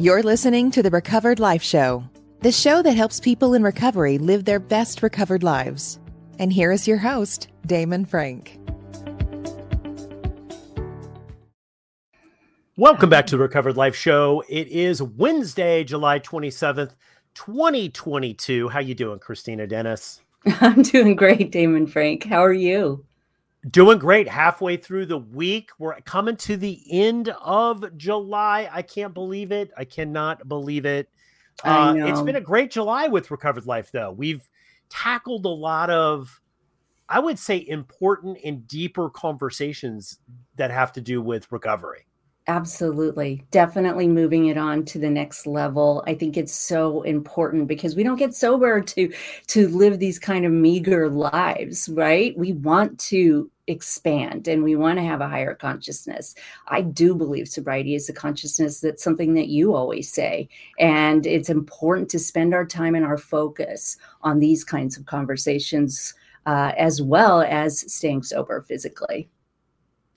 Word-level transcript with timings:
You're 0.00 0.22
listening 0.22 0.70
to 0.70 0.82
the 0.84 0.92
Recovered 0.92 1.40
Life 1.40 1.64
Show, 1.64 2.04
the 2.42 2.52
show 2.52 2.82
that 2.82 2.96
helps 2.96 3.18
people 3.18 3.54
in 3.54 3.64
recovery 3.64 4.16
live 4.16 4.44
their 4.44 4.60
best 4.60 5.02
recovered 5.02 5.42
lives. 5.42 5.98
And 6.38 6.52
here 6.52 6.70
is 6.70 6.86
your 6.86 6.98
host, 6.98 7.48
Damon 7.66 8.04
Frank. 8.04 8.60
Welcome 12.76 13.10
back 13.10 13.26
to 13.26 13.36
the 13.36 13.42
Recovered 13.42 13.76
Life 13.76 13.96
Show. 13.96 14.44
It 14.48 14.68
is 14.68 15.02
Wednesday, 15.02 15.82
July 15.82 16.20
27th, 16.20 16.94
2022. 17.34 18.68
How 18.68 18.78
you 18.78 18.94
doing, 18.94 19.18
Kristina 19.18 19.68
Dennis? 19.68 20.20
I'm 20.60 20.82
doing 20.82 21.16
great, 21.16 21.50
Damon 21.50 21.88
Frank. 21.88 22.22
How 22.22 22.44
are 22.44 22.52
you? 22.52 23.04
Doing 23.70 23.98
great. 23.98 24.28
Halfway 24.28 24.76
through 24.76 25.06
the 25.06 25.18
week. 25.18 25.70
We're 25.78 26.00
coming 26.02 26.36
to 26.38 26.56
the 26.56 26.80
end 26.90 27.28
of 27.42 27.96
July. 27.96 28.68
I 28.72 28.82
can't 28.82 29.12
believe 29.12 29.50
it. 29.52 29.70
I 29.76 29.84
cannot 29.84 30.48
believe 30.48 30.84
it. 30.86 31.08
Uh, 31.64 31.94
it's 31.96 32.22
been 32.22 32.36
a 32.36 32.40
great 32.40 32.70
July 32.70 33.08
with 33.08 33.30
Recovered 33.30 33.66
Life, 33.66 33.90
though. 33.90 34.12
We've 34.12 34.48
tackled 34.90 35.44
a 35.44 35.48
lot 35.48 35.90
of, 35.90 36.40
I 37.08 37.18
would 37.18 37.38
say, 37.38 37.64
important 37.66 38.38
and 38.44 38.66
deeper 38.68 39.10
conversations 39.10 40.18
that 40.56 40.70
have 40.70 40.92
to 40.92 41.00
do 41.00 41.20
with 41.20 41.50
recovery. 41.50 42.06
Absolutely. 42.48 43.44
Definitely 43.50 44.08
moving 44.08 44.46
it 44.46 44.56
on 44.56 44.86
to 44.86 44.98
the 44.98 45.10
next 45.10 45.46
level. 45.46 46.02
I 46.06 46.14
think 46.14 46.38
it's 46.38 46.54
so 46.54 47.02
important 47.02 47.68
because 47.68 47.94
we 47.94 48.02
don't 48.02 48.16
get 48.16 48.34
sober 48.34 48.80
to 48.80 49.12
to 49.48 49.68
live 49.68 49.98
these 49.98 50.18
kind 50.18 50.46
of 50.46 50.52
meager 50.52 51.10
lives, 51.10 51.90
right? 51.90 52.36
We 52.38 52.54
want 52.54 52.98
to 53.00 53.50
expand 53.66 54.48
and 54.48 54.64
we 54.64 54.76
want 54.76 54.98
to 54.98 55.04
have 55.04 55.20
a 55.20 55.28
higher 55.28 55.54
consciousness. 55.54 56.34
I 56.68 56.80
do 56.80 57.14
believe 57.14 57.48
sobriety 57.48 57.94
is 57.94 58.08
a 58.08 58.14
consciousness 58.14 58.80
that's 58.80 59.04
something 59.04 59.34
that 59.34 59.48
you 59.48 59.74
always 59.74 60.10
say. 60.10 60.48
And 60.78 61.26
it's 61.26 61.50
important 61.50 62.08
to 62.10 62.18
spend 62.18 62.54
our 62.54 62.64
time 62.64 62.94
and 62.94 63.04
our 63.04 63.18
focus 63.18 63.98
on 64.22 64.38
these 64.38 64.64
kinds 64.64 64.96
of 64.96 65.04
conversations 65.04 66.14
uh, 66.46 66.72
as 66.78 67.02
well 67.02 67.42
as 67.42 67.80
staying 67.92 68.22
sober 68.22 68.62
physically. 68.62 69.28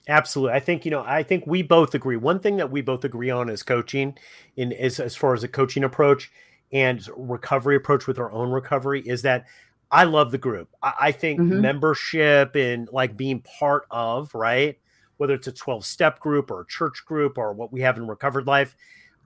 Absolutely. 0.08 0.54
I 0.56 0.60
think, 0.60 0.84
you 0.84 0.90
know, 0.90 1.04
I 1.06 1.22
think 1.22 1.46
we 1.46 1.62
both 1.62 1.94
agree. 1.94 2.16
One 2.16 2.40
thing 2.40 2.56
that 2.56 2.70
we 2.70 2.80
both 2.80 3.04
agree 3.04 3.30
on 3.30 3.48
is 3.48 3.62
coaching 3.62 4.16
in 4.56 4.72
is 4.72 4.98
as 4.98 5.14
far 5.14 5.32
as 5.32 5.44
a 5.44 5.48
coaching 5.48 5.84
approach 5.84 6.30
and 6.72 7.06
recovery 7.16 7.76
approach 7.76 8.06
with 8.06 8.18
our 8.18 8.32
own 8.32 8.50
recovery 8.50 9.02
is 9.06 9.22
that 9.22 9.46
I 9.90 10.04
love 10.04 10.30
the 10.30 10.38
group. 10.38 10.70
I, 10.82 10.92
I 11.00 11.12
think 11.12 11.38
mm-hmm. 11.38 11.60
membership 11.60 12.56
and 12.56 12.88
like 12.90 13.16
being 13.16 13.40
part 13.42 13.84
of, 13.90 14.34
right? 14.34 14.78
Whether 15.18 15.34
it's 15.34 15.46
a 15.46 15.52
12 15.52 15.84
step 15.84 16.18
group 16.18 16.50
or 16.50 16.62
a 16.62 16.66
church 16.66 17.04
group 17.06 17.38
or 17.38 17.52
what 17.52 17.72
we 17.72 17.82
have 17.82 17.96
in 17.96 18.08
recovered 18.08 18.46
life, 18.46 18.74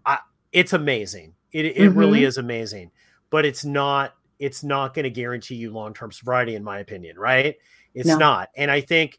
I, 0.04 0.19
it's 0.52 0.74
amazing. 0.74 1.34
It, 1.52 1.64
it 1.64 1.77
mm-hmm. 1.77 1.98
really 1.98 2.24
is 2.24 2.36
amazing, 2.36 2.91
but 3.30 3.47
it's 3.47 3.64
not, 3.64 4.14
it's 4.38 4.62
not 4.62 4.92
going 4.92 5.04
to 5.04 5.10
guarantee 5.10 5.54
you 5.54 5.72
long-term 5.72 6.12
sobriety 6.12 6.54
in 6.54 6.62
my 6.62 6.80
opinion. 6.80 7.19
Right. 7.19 7.56
It's 7.94 8.08
no. 8.08 8.19
not. 8.19 8.50
And 8.54 8.70
I 8.70 8.82
think, 8.82 9.19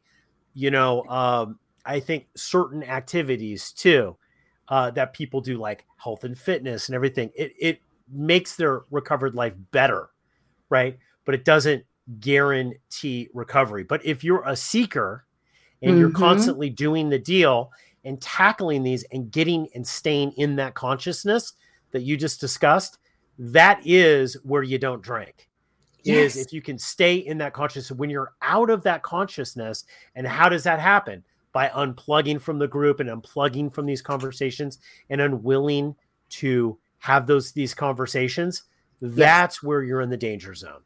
you 0.57 0.71
know, 0.71 1.03
um, 1.07 1.59
I 1.85 1.99
think 1.99 2.25
certain 2.35 2.83
activities 2.83 3.71
too 3.71 4.17
uh, 4.69 4.89
that 4.91 5.13
people 5.13 5.39
do, 5.39 5.59
like 5.59 5.85
health 5.97 6.23
and 6.23 6.35
fitness 6.35 6.89
and 6.89 6.95
everything, 6.95 7.29
it 7.35 7.53
it 7.59 7.79
makes 8.11 8.55
their 8.55 8.81
recovered 8.89 9.35
life 9.35 9.53
better, 9.71 10.09
right? 10.69 10.97
But 11.25 11.35
it 11.35 11.45
doesn't 11.45 11.85
guarantee 12.19 13.29
recovery. 13.35 13.83
But 13.83 14.03
if 14.03 14.23
you're 14.23 14.41
a 14.47 14.55
seeker 14.55 15.27
and 15.83 15.91
mm-hmm. 15.91 15.99
you're 15.99 16.11
constantly 16.11 16.71
doing 16.71 17.09
the 17.09 17.19
deal 17.19 17.71
and 18.03 18.19
tackling 18.19 18.81
these 18.81 19.03
and 19.11 19.29
getting 19.29 19.67
and 19.75 19.85
staying 19.85 20.31
in 20.37 20.55
that 20.55 20.73
consciousness 20.73 21.53
that 21.91 22.01
you 22.01 22.17
just 22.17 22.41
discussed, 22.41 22.97
that 23.37 23.79
is 23.85 24.35
where 24.41 24.63
you 24.63 24.79
don't 24.79 25.03
drink 25.03 25.46
yes. 26.03 26.35
is 26.35 26.45
if 26.45 26.53
you 26.53 26.61
can 26.61 26.77
stay 26.77 27.15
in 27.15 27.37
that 27.39 27.53
consciousness 27.53 27.97
when 27.97 28.09
you're 28.09 28.33
out 28.41 28.69
of 28.69 28.83
that 28.83 29.03
consciousness 29.03 29.85
and 30.15 30.27
how 30.27 30.49
does 30.49 30.63
that 30.63 30.79
happen? 30.79 31.23
By 31.53 31.69
unplugging 31.69 32.39
from 32.39 32.59
the 32.59 32.67
group 32.67 32.99
and 32.99 33.09
unplugging 33.09 33.73
from 33.73 33.85
these 33.85 34.01
conversations 34.01 34.77
and 35.09 35.21
unwilling 35.21 35.95
to 36.29 36.77
have 36.99 37.25
those 37.25 37.51
these 37.51 37.73
conversations. 37.73 38.63
That's 39.01 39.63
where 39.63 39.83
you're 39.83 40.01
in 40.01 40.09
the 40.09 40.17
danger 40.17 40.53
zone 40.53 40.81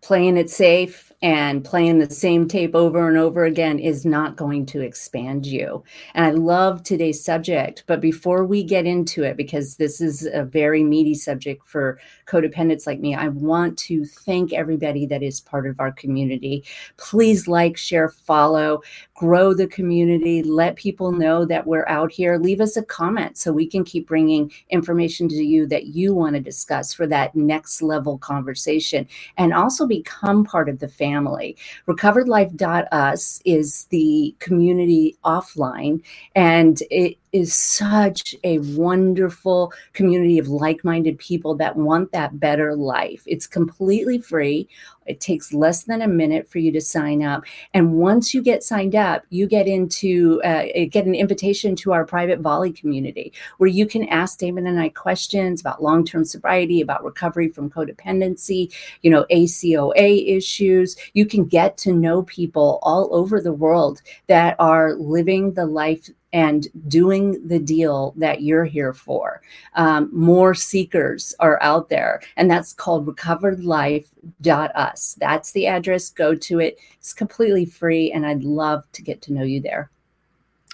playing 0.00 0.36
it 0.36 0.50
safe 0.50 1.10
and 1.22 1.62
playing 1.62 1.98
the 1.98 2.10
same 2.10 2.48
tape 2.48 2.74
over 2.74 3.06
and 3.06 3.18
over 3.18 3.44
again 3.44 3.78
is 3.78 4.06
not 4.06 4.36
going 4.36 4.64
to 4.64 4.80
expand 4.80 5.44
you. 5.44 5.84
And 6.14 6.24
I 6.24 6.30
love 6.30 6.82
today's 6.82 7.22
subject. 7.22 7.84
But 7.86 8.00
before 8.00 8.44
we 8.44 8.64
get 8.64 8.86
into 8.86 9.22
it, 9.24 9.36
because 9.36 9.76
this 9.76 10.00
is 10.00 10.26
a 10.32 10.44
very 10.44 10.82
meaty 10.82 11.14
subject 11.14 11.66
for 11.66 11.98
codependents 12.26 12.86
like 12.86 13.00
me, 13.00 13.14
I 13.14 13.28
want 13.28 13.76
to 13.80 14.06
thank 14.06 14.54
everybody 14.54 15.04
that 15.06 15.22
is 15.22 15.40
part 15.40 15.66
of 15.66 15.78
our 15.78 15.92
community. 15.92 16.64
Please 16.96 17.46
like, 17.46 17.76
share, 17.76 18.08
follow, 18.08 18.80
grow 19.20 19.52
the 19.52 19.66
community, 19.66 20.42
let 20.42 20.76
people 20.76 21.12
know 21.12 21.44
that 21.44 21.66
we're 21.66 21.86
out 21.88 22.10
here. 22.10 22.38
Leave 22.38 22.58
us 22.58 22.78
a 22.78 22.82
comment 22.82 23.36
so 23.36 23.52
we 23.52 23.66
can 23.66 23.84
keep 23.84 24.08
bringing 24.08 24.50
information 24.70 25.28
to 25.28 25.44
you 25.44 25.66
that 25.66 25.88
you 25.88 26.14
want 26.14 26.34
to 26.34 26.40
discuss 26.40 26.94
for 26.94 27.06
that 27.06 27.36
next 27.36 27.82
level 27.82 28.16
conversation. 28.16 29.06
And 29.36 29.52
also 29.52 29.86
become 29.86 30.42
part 30.42 30.70
of 30.70 30.78
the 30.78 30.88
family. 30.88 31.54
RecoveredLife.us 31.86 33.42
is 33.44 33.84
the 33.90 34.34
community 34.38 35.18
offline, 35.22 36.02
and 36.34 36.82
it 36.90 37.18
is 37.32 37.54
such 37.54 38.34
a 38.44 38.58
wonderful 38.58 39.72
community 39.92 40.38
of 40.38 40.48
like 40.48 40.84
minded 40.84 41.18
people 41.18 41.54
that 41.56 41.76
want 41.76 42.12
that 42.12 42.40
better 42.40 42.74
life. 42.74 43.22
It's 43.26 43.46
completely 43.46 44.18
free. 44.18 44.68
It 45.06 45.20
takes 45.20 45.52
less 45.52 45.84
than 45.84 46.02
a 46.02 46.08
minute 46.08 46.48
for 46.48 46.58
you 46.58 46.70
to 46.72 46.80
sign 46.80 47.22
up. 47.22 47.44
And 47.74 47.94
once 47.94 48.32
you 48.32 48.42
get 48.42 48.62
signed 48.62 48.94
up, 48.94 49.24
you 49.30 49.48
get 49.48 49.66
into 49.66 50.40
uh, 50.42 50.64
get 50.90 51.06
an 51.06 51.14
invitation 51.14 51.74
to 51.76 51.92
our 51.92 52.04
private 52.04 52.40
volley 52.40 52.72
community 52.72 53.32
where 53.58 53.68
you 53.68 53.86
can 53.86 54.08
ask 54.08 54.38
Damon 54.38 54.68
and 54.68 54.78
I 54.78 54.88
questions 54.90 55.60
about 55.60 55.82
long 55.82 56.04
term 56.04 56.24
sobriety, 56.24 56.80
about 56.80 57.04
recovery 57.04 57.48
from 57.48 57.70
codependency, 57.70 58.72
you 59.02 59.10
know, 59.10 59.26
ACOA 59.32 60.36
issues. 60.36 60.96
You 61.14 61.26
can 61.26 61.44
get 61.44 61.76
to 61.78 61.92
know 61.92 62.22
people 62.22 62.78
all 62.82 63.08
over 63.12 63.40
the 63.40 63.52
world 63.52 64.02
that 64.28 64.54
are 64.60 64.94
living 64.94 65.54
the 65.54 65.66
life 65.66 66.08
and 66.32 66.68
doing 66.88 67.46
the 67.46 67.58
deal 67.58 68.14
that 68.16 68.42
you're 68.42 68.64
here 68.64 68.92
for. 68.92 69.42
Um, 69.74 70.10
more 70.12 70.54
seekers 70.54 71.34
are 71.40 71.60
out 71.62 71.88
there, 71.88 72.22
and 72.36 72.50
that's 72.50 72.72
called 72.72 73.06
recoveredlife.us. 73.06 75.16
That's 75.18 75.52
the 75.52 75.66
address. 75.66 76.10
Go 76.10 76.34
to 76.34 76.60
it. 76.60 76.78
It's 76.98 77.12
completely 77.12 77.66
free, 77.66 78.12
and 78.12 78.26
I'd 78.26 78.44
love 78.44 78.84
to 78.92 79.02
get 79.02 79.22
to 79.22 79.32
know 79.32 79.42
you 79.42 79.60
there. 79.60 79.90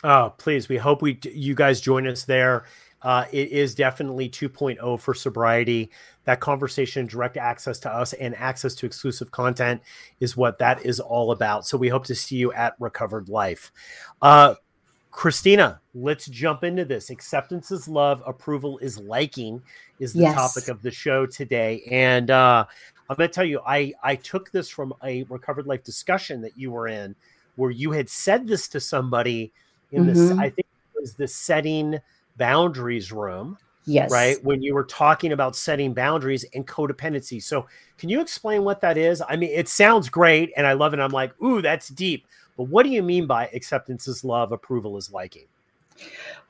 Oh, 0.05 0.35
please. 0.37 0.69
We 0.69 0.77
hope 0.77 1.03
we 1.03 1.19
you 1.25 1.55
guys 1.55 1.81
join 1.81 2.07
us 2.07 2.25
there. 2.25 2.65
Uh, 3.03 3.25
it 3.31 3.51
is 3.51 3.75
definitely 3.75 4.29
2.0 4.29 5.01
for 5.01 5.15
sobriety. 5.15 5.91
That 6.25 6.41
conversation, 6.41 7.07
direct 7.07 7.37
access 7.37 7.79
to 7.81 7.93
us, 7.93 8.13
and 8.15 8.35
access 8.37 8.75
to 8.77 8.87
exclusive 8.87 9.31
content 9.31 9.81
is 10.19 10.37
what 10.37 10.59
that 10.59 10.85
is 10.85 10.99
all 10.99 11.31
about. 11.31 11.67
So 11.67 11.79
we 11.79 11.89
hope 11.89 12.05
to 12.07 12.15
see 12.15 12.37
you 12.37 12.53
at 12.53 12.75
Recovered 12.81 13.29
Life. 13.29 13.71
Uh, 14.21 14.57
Kristina, 15.17 15.79
let's 15.95 16.27
jump 16.27 16.63
into 16.63 16.85
this. 16.85 17.09
Acceptance 17.09 17.71
is 17.71 17.89
love, 17.89 18.23
approval 18.27 18.77
is 18.79 18.99
liking 18.99 19.63
is 19.99 20.13
the 20.13 20.21
yes. 20.21 20.35
topic 20.35 20.69
of 20.69 20.83
the 20.83 20.91
show 20.91 21.25
today. 21.25 21.83
And 21.91 22.31
uh, 22.31 22.67
I'm 23.09 23.17
going 23.17 23.27
to 23.27 23.35
tell 23.35 23.45
you, 23.45 23.61
I, 23.67 23.95
I 24.03 24.17
took 24.17 24.53
this 24.53 24.69
from 24.69 24.93
a 25.03 25.23
recovered 25.25 25.67
life 25.67 25.83
discussion 25.83 26.43
that 26.43 26.59
you 26.59 26.71
were 26.71 26.89
in 26.89 27.17
where 27.57 27.71
you 27.71 27.93
had 27.93 28.11
said 28.11 28.47
this 28.47 28.69
to 28.69 28.79
somebody 28.79 29.55
in 29.91 30.05
mm-hmm. 30.05 30.13
this, 30.13 30.33
I 30.33 30.51
think 30.51 30.67
it 30.95 31.01
was 31.01 31.15
the 31.15 31.27
setting 31.27 31.99
boundaries 32.37 33.11
room. 33.11 33.57
Yes. 33.87 34.11
Right. 34.11 34.43
When 34.45 34.63
you 34.63 34.75
were 34.75 34.85
talking 34.85 35.33
about 35.33 35.57
setting 35.57 35.95
boundaries 35.95 36.45
and 36.55 36.67
codependency. 36.67 37.43
So, 37.43 37.69
can 37.99 38.09
you 38.09 38.21
explain 38.21 38.65
what 38.65 38.81
that 38.81 38.99
is? 38.99 39.23
I 39.27 39.37
mean, 39.37 39.51
it 39.51 39.69
sounds 39.69 40.09
great 40.09 40.53
and 40.57 40.67
I 40.67 40.73
love 40.73 40.93
it. 40.93 41.01
I'm 41.01 41.13
like, 41.13 41.41
ooh, 41.41 41.63
that's 41.63 41.89
deep. 41.89 42.27
But 42.57 42.65
what 42.65 42.85
do 42.85 42.91
you 42.91 43.03
mean 43.03 43.27
by 43.27 43.47
acceptance 43.49 44.09
is 44.09 44.25
love, 44.25 44.53
approval 44.53 44.97
is 44.97 45.13
liking? 45.13 45.47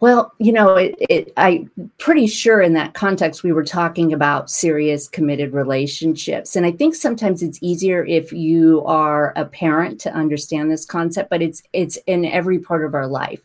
Well, 0.01 0.33
you 0.39 0.53
know, 0.53 0.77
it, 0.77 0.95
it, 1.01 1.33
I'm 1.39 1.71
pretty 1.97 2.27
sure 2.27 2.61
in 2.61 2.75
that 2.75 2.93
context 2.93 3.43
we 3.43 3.53
were 3.53 3.65
talking 3.65 4.13
about 4.13 4.51
serious 4.51 5.09
committed 5.09 5.55
relationships, 5.55 6.55
and 6.55 6.67
I 6.67 6.73
think 6.73 6.95
sometimes 6.95 7.43
it's 7.43 7.59
easier 7.63 8.05
if 8.05 8.31
you 8.31 8.85
are 8.85 9.33
a 9.37 9.47
parent 9.47 9.99
to 10.03 10.13
understand 10.13 10.71
this 10.71 10.85
concept. 10.85 11.31
But 11.31 11.41
it's 11.41 11.63
it's 11.73 11.97
in 12.07 12.27
every 12.27 12.59
part 12.59 12.85
of 12.85 12.95
our 12.95 13.07
life. 13.07 13.41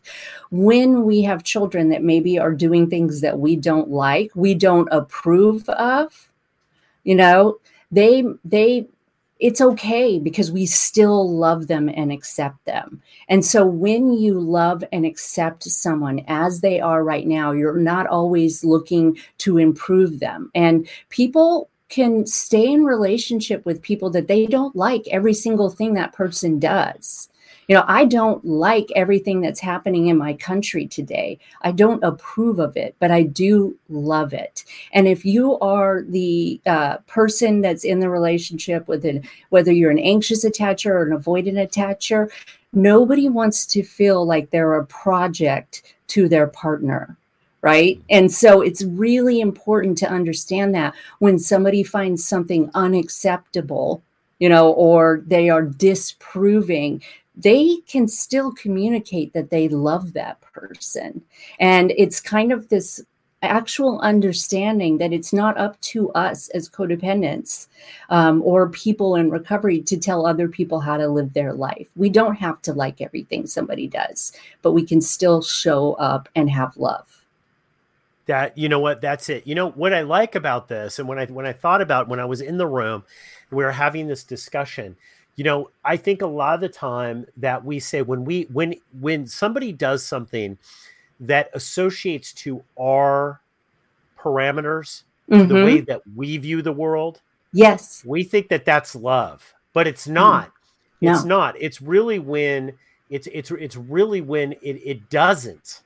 When 0.50 1.04
we 1.04 1.22
have 1.22 1.42
children 1.42 1.88
that 1.88 2.02
maybe 2.02 2.38
are 2.38 2.52
doing 2.52 2.90
things 2.90 3.22
that 3.22 3.38
we 3.38 3.56
don't 3.56 3.88
like, 3.88 4.30
we 4.34 4.54
don't 4.54 4.88
approve 4.92 5.66
of, 5.70 6.30
you 7.04 7.14
know, 7.14 7.58
they 7.90 8.24
they 8.44 8.86
it's 9.42 9.60
okay 9.60 10.20
because 10.20 10.52
we 10.52 10.64
still 10.66 11.28
love 11.28 11.66
them 11.66 11.88
and 11.88 12.12
accept 12.12 12.64
them. 12.64 13.02
And 13.28 13.44
so 13.44 13.66
when 13.66 14.12
you 14.12 14.38
love 14.38 14.84
and 14.92 15.04
accept 15.04 15.64
someone 15.64 16.24
as 16.28 16.60
they 16.60 16.80
are 16.80 17.02
right 17.02 17.26
now, 17.26 17.50
you're 17.50 17.76
not 17.76 18.06
always 18.06 18.62
looking 18.62 19.18
to 19.38 19.58
improve 19.58 20.20
them. 20.20 20.52
And 20.54 20.88
people 21.08 21.68
can 21.88 22.24
stay 22.24 22.72
in 22.72 22.84
relationship 22.84 23.66
with 23.66 23.82
people 23.82 24.10
that 24.10 24.28
they 24.28 24.46
don't 24.46 24.76
like 24.76 25.08
every 25.08 25.34
single 25.34 25.70
thing 25.70 25.94
that 25.94 26.12
person 26.12 26.60
does. 26.60 27.28
You 27.72 27.78
know, 27.78 27.84
I 27.88 28.04
don't 28.04 28.44
like 28.44 28.92
everything 28.94 29.40
that's 29.40 29.58
happening 29.58 30.08
in 30.08 30.18
my 30.18 30.34
country 30.34 30.86
today. 30.86 31.38
I 31.62 31.72
don't 31.72 32.04
approve 32.04 32.58
of 32.58 32.76
it, 32.76 32.94
but 32.98 33.10
I 33.10 33.22
do 33.22 33.78
love 33.88 34.34
it. 34.34 34.66
And 34.92 35.08
if 35.08 35.24
you 35.24 35.58
are 35.60 36.02
the 36.02 36.60
uh, 36.66 36.98
person 37.06 37.62
that's 37.62 37.84
in 37.84 38.00
the 38.00 38.10
relationship 38.10 38.86
with 38.88 39.06
it, 39.06 39.24
whether 39.48 39.72
you're 39.72 39.90
an 39.90 39.98
anxious 39.98 40.44
attacher 40.44 40.90
or 40.90 41.04
an 41.04 41.18
avoidant 41.18 41.66
attacher, 41.66 42.30
nobody 42.74 43.30
wants 43.30 43.64
to 43.68 43.82
feel 43.82 44.26
like 44.26 44.50
they're 44.50 44.74
a 44.74 44.84
project 44.84 45.94
to 46.08 46.28
their 46.28 46.48
partner 46.48 47.16
right? 47.62 48.02
And 48.10 48.32
so 48.32 48.60
it's 48.60 48.82
really 48.82 49.40
important 49.40 49.96
to 49.98 50.10
understand 50.10 50.74
that 50.74 50.94
when 51.20 51.38
somebody 51.38 51.84
finds 51.84 52.26
something 52.26 52.68
unacceptable, 52.74 54.02
you 54.40 54.48
know, 54.48 54.72
or 54.72 55.22
they 55.24 55.48
are 55.48 55.62
disproving, 55.62 57.00
they 57.34 57.76
can 57.86 58.08
still 58.08 58.52
communicate 58.52 59.32
that 59.32 59.50
they 59.50 59.68
love 59.68 60.12
that 60.12 60.40
person. 60.40 61.22
And 61.58 61.92
it's 61.96 62.20
kind 62.20 62.52
of 62.52 62.68
this 62.68 63.02
actual 63.42 63.98
understanding 64.00 64.98
that 64.98 65.12
it's 65.12 65.32
not 65.32 65.58
up 65.58 65.80
to 65.80 66.10
us 66.12 66.48
as 66.50 66.68
codependents 66.68 67.66
um, 68.08 68.40
or 68.44 68.68
people 68.68 69.16
in 69.16 69.30
recovery 69.30 69.80
to 69.80 69.96
tell 69.96 70.26
other 70.26 70.48
people 70.48 70.80
how 70.80 70.96
to 70.96 71.08
live 71.08 71.32
their 71.32 71.52
life. 71.52 71.88
We 71.96 72.08
don't 72.08 72.36
have 72.36 72.62
to 72.62 72.72
like 72.72 73.00
everything 73.00 73.46
somebody 73.46 73.88
does, 73.88 74.32
but 74.62 74.72
we 74.72 74.86
can 74.86 75.00
still 75.00 75.42
show 75.42 75.94
up 75.94 76.28
and 76.36 76.48
have 76.50 76.76
love. 76.76 77.08
That 78.26 78.56
you 78.56 78.68
know 78.68 78.78
what 78.78 79.00
that's 79.00 79.28
it. 79.28 79.48
You 79.48 79.56
know 79.56 79.70
what 79.70 79.92
I 79.92 80.02
like 80.02 80.36
about 80.36 80.68
this, 80.68 81.00
and 81.00 81.08
when 81.08 81.18
I 81.18 81.26
when 81.26 81.44
I 81.44 81.52
thought 81.52 81.80
about 81.80 82.06
when 82.06 82.20
I 82.20 82.24
was 82.24 82.40
in 82.40 82.56
the 82.56 82.68
room, 82.68 83.02
we 83.50 83.64
were 83.64 83.72
having 83.72 84.06
this 84.06 84.22
discussion 84.22 84.96
you 85.36 85.44
know 85.44 85.70
i 85.84 85.96
think 85.96 86.22
a 86.22 86.26
lot 86.26 86.54
of 86.54 86.60
the 86.60 86.68
time 86.68 87.26
that 87.36 87.64
we 87.64 87.78
say 87.78 88.02
when 88.02 88.24
we 88.24 88.42
when 88.52 88.74
when 89.00 89.26
somebody 89.26 89.72
does 89.72 90.04
something 90.04 90.58
that 91.20 91.50
associates 91.54 92.32
to 92.32 92.62
our 92.78 93.40
parameters 94.18 95.04
mm-hmm. 95.30 95.48
the 95.48 95.54
way 95.54 95.80
that 95.80 96.02
we 96.14 96.36
view 96.36 96.62
the 96.62 96.72
world 96.72 97.20
yes 97.52 98.02
we 98.06 98.22
think 98.22 98.48
that 98.48 98.64
that's 98.64 98.94
love 98.94 99.54
but 99.72 99.86
it's 99.86 100.06
mm. 100.06 100.12
not 100.12 100.48
mm. 100.48 100.52
no. 101.02 101.12
it's 101.12 101.24
not 101.24 101.60
it's 101.60 101.80
really 101.80 102.18
when 102.18 102.72
it's 103.10 103.28
it's 103.32 103.50
it's 103.50 103.76
really 103.76 104.20
when 104.20 104.52
it, 104.52 104.80
it 104.84 105.10
doesn't 105.10 105.80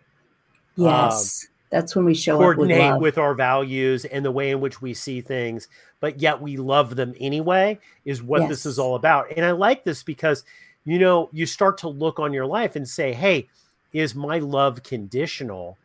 yes 0.76 1.46
um, 1.48 1.55
that's 1.70 1.96
when 1.96 2.04
we 2.04 2.14
show 2.14 2.38
coordinate 2.38 2.80
up 2.80 2.94
with, 2.94 3.14
with, 3.14 3.18
our 3.18 3.34
values 3.34 4.04
and 4.04 4.24
the 4.24 4.30
way 4.30 4.50
in 4.50 4.60
which 4.60 4.80
we 4.80 4.94
see 4.94 5.20
things, 5.20 5.68
but 6.00 6.20
yet 6.20 6.40
we 6.40 6.56
love 6.56 6.96
them 6.96 7.14
anyway, 7.18 7.78
is 8.04 8.22
what 8.22 8.42
yes. 8.42 8.50
this 8.50 8.66
is 8.66 8.78
all 8.78 8.94
about. 8.94 9.26
And 9.36 9.44
I 9.44 9.50
like 9.50 9.84
this 9.84 10.02
because, 10.02 10.44
you 10.84 10.98
know, 10.98 11.28
you 11.32 11.46
start 11.46 11.78
to 11.78 11.88
look 11.88 12.18
on 12.18 12.32
your 12.32 12.46
life 12.46 12.76
and 12.76 12.88
say, 12.88 13.12
hey, 13.12 13.48
is 13.92 14.14
my 14.14 14.38
love 14.38 14.82
conditional 14.82 15.76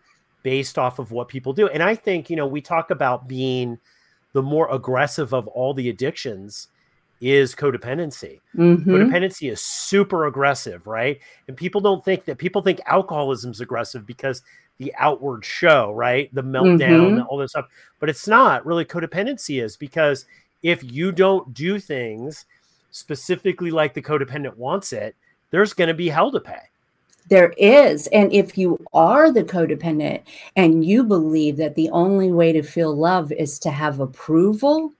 based 0.43 0.77
off 0.77 0.99
of 0.99 1.11
what 1.11 1.27
people 1.27 1.53
do? 1.53 1.67
And 1.67 1.81
I 1.81 1.95
think, 1.95 2.29
you 2.29 2.35
know, 2.35 2.47
we 2.47 2.61
talk 2.61 2.91
about 2.91 3.27
being 3.27 3.79
the 4.33 4.41
more 4.41 4.71
aggressive 4.73 5.33
of 5.33 5.47
all 5.47 5.73
the 5.73 5.89
addictions 5.89 6.67
is 7.21 7.53
codependency. 7.53 8.39
Mm-hmm. 8.55 8.89
Codependency 8.89 9.51
is 9.51 9.61
super 9.61 10.25
aggressive, 10.25 10.87
right? 10.87 11.19
And 11.47 11.55
people 11.55 11.79
don't 11.79 12.03
think 12.03 12.25
that 12.25 12.37
people 12.37 12.61
think 12.61 12.81
alcoholism 12.87 13.51
is 13.51 13.61
aggressive 13.61 14.05
because 14.07 14.41
the 14.81 14.93
outward 14.97 15.45
show, 15.45 15.91
right? 15.91 16.33
The 16.33 16.43
meltdown, 16.43 16.79
mm-hmm. 16.79 17.27
all 17.29 17.37
this 17.37 17.51
stuff. 17.51 17.67
But 17.99 18.09
it's 18.09 18.27
not 18.27 18.65
really 18.65 18.83
codependency 18.83 19.63
is 19.63 19.77
because 19.77 20.25
if 20.63 20.83
you 20.83 21.11
don't 21.11 21.53
do 21.53 21.79
things 21.79 22.45
specifically 22.89 23.69
like 23.69 23.93
the 23.93 24.01
codependent 24.01 24.57
wants 24.57 24.91
it, 24.91 25.15
there's 25.51 25.73
going 25.73 25.87
to 25.87 25.93
be 25.93 26.09
hell 26.09 26.31
to 26.31 26.39
pay. 26.39 26.61
There 27.29 27.53
is. 27.57 28.07
And 28.07 28.33
if 28.33 28.57
you 28.57 28.83
are 28.93 29.31
the 29.31 29.43
codependent 29.43 30.23
and 30.55 30.83
you 30.83 31.03
believe 31.03 31.57
that 31.57 31.75
the 31.75 31.89
only 31.91 32.31
way 32.31 32.51
to 32.51 32.63
feel 32.63 32.95
love 32.95 33.31
is 33.31 33.59
to 33.59 33.69
have 33.69 33.99
approval, 33.99 34.93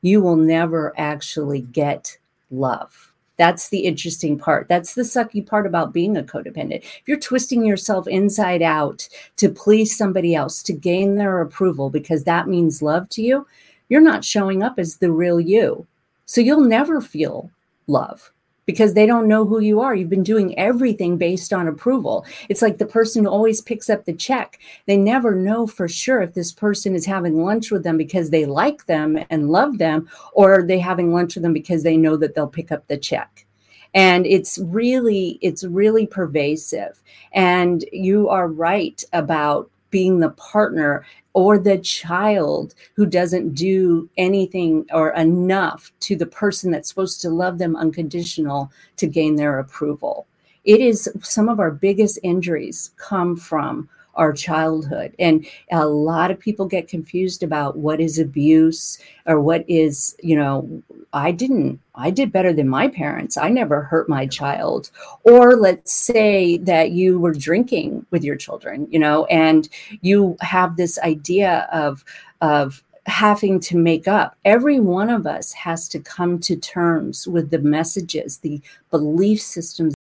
you 0.00 0.20
will 0.20 0.36
never 0.36 0.94
actually 0.96 1.62
get 1.62 2.16
love. 2.50 3.11
That's 3.36 3.70
the 3.70 3.80
interesting 3.80 4.38
part. 4.38 4.68
That's 4.68 4.94
the 4.94 5.02
sucky 5.02 5.44
part 5.44 5.66
about 5.66 5.92
being 5.92 6.16
a 6.16 6.22
codependent. 6.22 6.84
If 6.84 7.02
you're 7.06 7.18
twisting 7.18 7.64
yourself 7.64 8.06
inside 8.06 8.62
out 8.62 9.08
to 9.36 9.48
please 9.48 9.96
somebody 9.96 10.34
else, 10.34 10.62
to 10.64 10.72
gain 10.72 11.16
their 11.16 11.40
approval, 11.40 11.90
because 11.90 12.24
that 12.24 12.48
means 12.48 12.82
love 12.82 13.08
to 13.10 13.22
you, 13.22 13.46
you're 13.88 14.00
not 14.00 14.24
showing 14.24 14.62
up 14.62 14.78
as 14.78 14.96
the 14.96 15.10
real 15.10 15.40
you. 15.40 15.86
So 16.26 16.40
you'll 16.40 16.60
never 16.60 17.00
feel 17.00 17.50
love 17.86 18.32
because 18.66 18.94
they 18.94 19.06
don't 19.06 19.28
know 19.28 19.44
who 19.44 19.60
you 19.60 19.80
are. 19.80 19.94
You've 19.94 20.08
been 20.08 20.22
doing 20.22 20.58
everything 20.58 21.16
based 21.16 21.52
on 21.52 21.68
approval. 21.68 22.24
It's 22.48 22.62
like 22.62 22.78
the 22.78 22.86
person 22.86 23.26
always 23.26 23.60
picks 23.60 23.90
up 23.90 24.04
the 24.04 24.12
check. 24.12 24.58
They 24.86 24.96
never 24.96 25.34
know 25.34 25.66
for 25.66 25.88
sure 25.88 26.22
if 26.22 26.34
this 26.34 26.52
person 26.52 26.94
is 26.94 27.06
having 27.06 27.42
lunch 27.42 27.70
with 27.70 27.82
them 27.82 27.96
because 27.96 28.30
they 28.30 28.46
like 28.46 28.86
them 28.86 29.18
and 29.30 29.50
love 29.50 29.78
them, 29.78 30.08
or 30.32 30.54
are 30.54 30.66
they 30.66 30.78
having 30.78 31.12
lunch 31.12 31.34
with 31.34 31.42
them 31.42 31.52
because 31.52 31.82
they 31.82 31.96
know 31.96 32.16
that 32.16 32.34
they'll 32.34 32.46
pick 32.46 32.72
up 32.72 32.86
the 32.86 32.96
check. 32.96 33.46
And 33.94 34.26
it's 34.26 34.58
really, 34.58 35.38
it's 35.42 35.64
really 35.64 36.06
pervasive. 36.06 37.02
And 37.32 37.84
you 37.92 38.28
are 38.28 38.48
right 38.48 39.02
about 39.12 39.70
being 39.90 40.18
the 40.18 40.30
partner 40.30 41.04
or 41.34 41.58
the 41.58 41.78
child 41.78 42.74
who 42.94 43.06
doesn't 43.06 43.54
do 43.54 44.08
anything 44.16 44.84
or 44.92 45.10
enough 45.10 45.92
to 46.00 46.16
the 46.16 46.26
person 46.26 46.70
that's 46.70 46.88
supposed 46.88 47.20
to 47.22 47.30
love 47.30 47.58
them 47.58 47.76
unconditional 47.76 48.70
to 48.96 49.06
gain 49.06 49.36
their 49.36 49.58
approval. 49.58 50.26
It 50.64 50.80
is 50.80 51.10
some 51.22 51.48
of 51.48 51.58
our 51.58 51.70
biggest 51.70 52.18
injuries 52.22 52.90
come 52.96 53.36
from 53.36 53.88
our 54.14 54.32
childhood. 54.32 55.14
And 55.18 55.46
a 55.70 55.86
lot 55.86 56.30
of 56.30 56.38
people 56.38 56.66
get 56.66 56.88
confused 56.88 57.42
about 57.42 57.76
what 57.76 58.00
is 58.00 58.18
abuse 58.18 58.98
or 59.26 59.40
what 59.40 59.64
is, 59.68 60.16
you 60.22 60.36
know, 60.36 60.82
I 61.12 61.32
didn't, 61.32 61.80
I 61.94 62.10
did 62.10 62.32
better 62.32 62.52
than 62.52 62.68
my 62.68 62.88
parents. 62.88 63.36
I 63.36 63.48
never 63.48 63.82
hurt 63.82 64.08
my 64.08 64.26
child. 64.26 64.90
Or 65.24 65.56
let's 65.56 65.92
say 65.92 66.58
that 66.58 66.92
you 66.92 67.18
were 67.18 67.32
drinking 67.32 68.06
with 68.10 68.24
your 68.24 68.36
children, 68.36 68.86
you 68.90 68.98
know, 68.98 69.24
and 69.26 69.68
you 70.00 70.36
have 70.40 70.76
this 70.76 70.98
idea 71.00 71.68
of, 71.72 72.04
of, 72.40 72.82
having 73.06 73.58
to 73.58 73.76
make 73.76 74.06
up. 74.06 74.36
Every 74.44 74.78
one 74.78 75.10
of 75.10 75.26
us 75.26 75.52
has 75.54 75.88
to 75.88 75.98
come 75.98 76.38
to 76.40 76.54
terms 76.54 77.26
with 77.26 77.50
the 77.50 77.58
messages, 77.58 78.38
the 78.38 78.60
belief 78.90 79.40
systems 79.42 79.94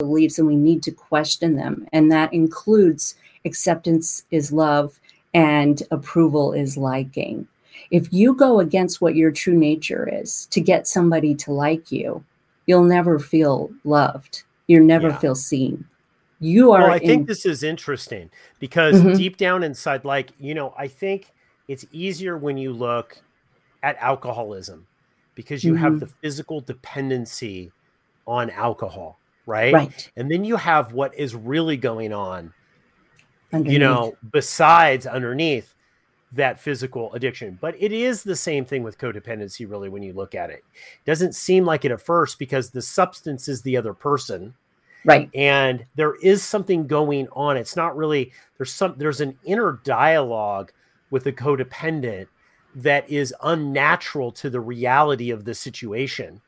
beliefs 0.00 0.38
and 0.38 0.48
we 0.48 0.56
need 0.56 0.82
to 0.82 0.90
question 0.90 1.54
them. 1.54 1.86
And 1.92 2.10
that 2.10 2.32
includes 2.32 3.14
acceptance 3.44 4.24
is 4.30 4.52
love 4.52 4.98
and 5.32 5.82
approval 5.90 6.52
is 6.52 6.76
liking. 6.76 7.46
If 7.90 8.12
you 8.12 8.34
go 8.34 8.60
against 8.60 9.00
what 9.00 9.14
your 9.14 9.30
true 9.30 9.56
nature 9.56 10.08
is 10.12 10.46
to 10.46 10.60
get 10.60 10.88
somebody 10.88 11.34
to 11.36 11.52
like 11.52 11.92
you, 11.92 12.24
you'll 12.66 12.84
never 12.84 13.18
feel 13.18 13.70
loved. 13.84 14.42
You'll 14.66 14.86
never 14.86 15.08
yeah. 15.08 15.18
feel 15.18 15.34
seen. 15.34 15.84
You 16.40 16.72
are. 16.72 16.82
Well, 16.82 16.92
I 16.92 16.96
in- 16.96 17.06
think 17.06 17.26
this 17.28 17.44
is 17.44 17.62
interesting 17.62 18.30
because 18.58 18.96
mm-hmm. 18.96 19.16
deep 19.16 19.36
down 19.36 19.62
inside, 19.62 20.04
like, 20.04 20.30
you 20.38 20.54
know, 20.54 20.74
I 20.78 20.88
think 20.88 21.32
it's 21.68 21.84
easier 21.92 22.38
when 22.38 22.56
you 22.56 22.72
look 22.72 23.20
at 23.82 23.96
alcoholism 23.98 24.86
because 25.34 25.62
you 25.64 25.74
mm-hmm. 25.74 25.82
have 25.82 26.00
the 26.00 26.06
physical 26.06 26.60
dependency 26.60 27.72
on 28.26 28.50
alcohol 28.50 29.19
right? 29.50 29.74
Right. 29.74 30.10
And 30.16 30.30
then 30.30 30.44
you 30.44 30.56
have 30.56 30.92
what 30.92 31.14
is 31.14 31.34
really 31.34 31.76
going 31.76 32.12
on, 32.12 32.54
underneath. 33.52 33.72
you 33.72 33.78
know, 33.80 34.16
besides 34.32 35.06
underneath 35.06 35.74
that 36.32 36.60
physical 36.60 37.12
addiction. 37.14 37.58
But 37.60 37.74
it 37.78 37.90
is 37.90 38.22
the 38.22 38.36
same 38.36 38.64
thing 38.64 38.84
with 38.84 38.98
codependency, 38.98 39.68
really, 39.68 39.88
when 39.88 40.02
you 40.02 40.12
look 40.12 40.34
at 40.36 40.50
it. 40.50 40.64
it 40.74 41.04
doesn't 41.04 41.34
seem 41.34 41.64
like 41.64 41.84
it 41.84 41.90
at 41.90 42.00
first 42.00 42.38
because 42.38 42.70
the 42.70 42.80
substance 42.80 43.48
is 43.48 43.62
the 43.62 43.76
other 43.76 43.92
person. 43.92 44.54
Right. 45.04 45.28
And 45.34 45.84
there 45.96 46.14
is 46.16 46.44
something 46.44 46.86
going 46.86 47.26
on. 47.32 47.56
It's 47.56 47.74
not 47.74 47.96
really 47.96 48.32
there's 48.58 48.72
some 48.72 48.94
there's 48.98 49.20
an 49.20 49.36
inner 49.44 49.80
dialogue 49.82 50.72
with 51.10 51.24
the 51.24 51.32
codependent 51.32 52.26
that 52.76 53.08
is 53.10 53.34
unnatural 53.42 54.30
to 54.30 54.50
the 54.50 54.60
reality 54.60 55.30
of 55.30 55.44
the 55.44 55.54
situation 55.54 56.40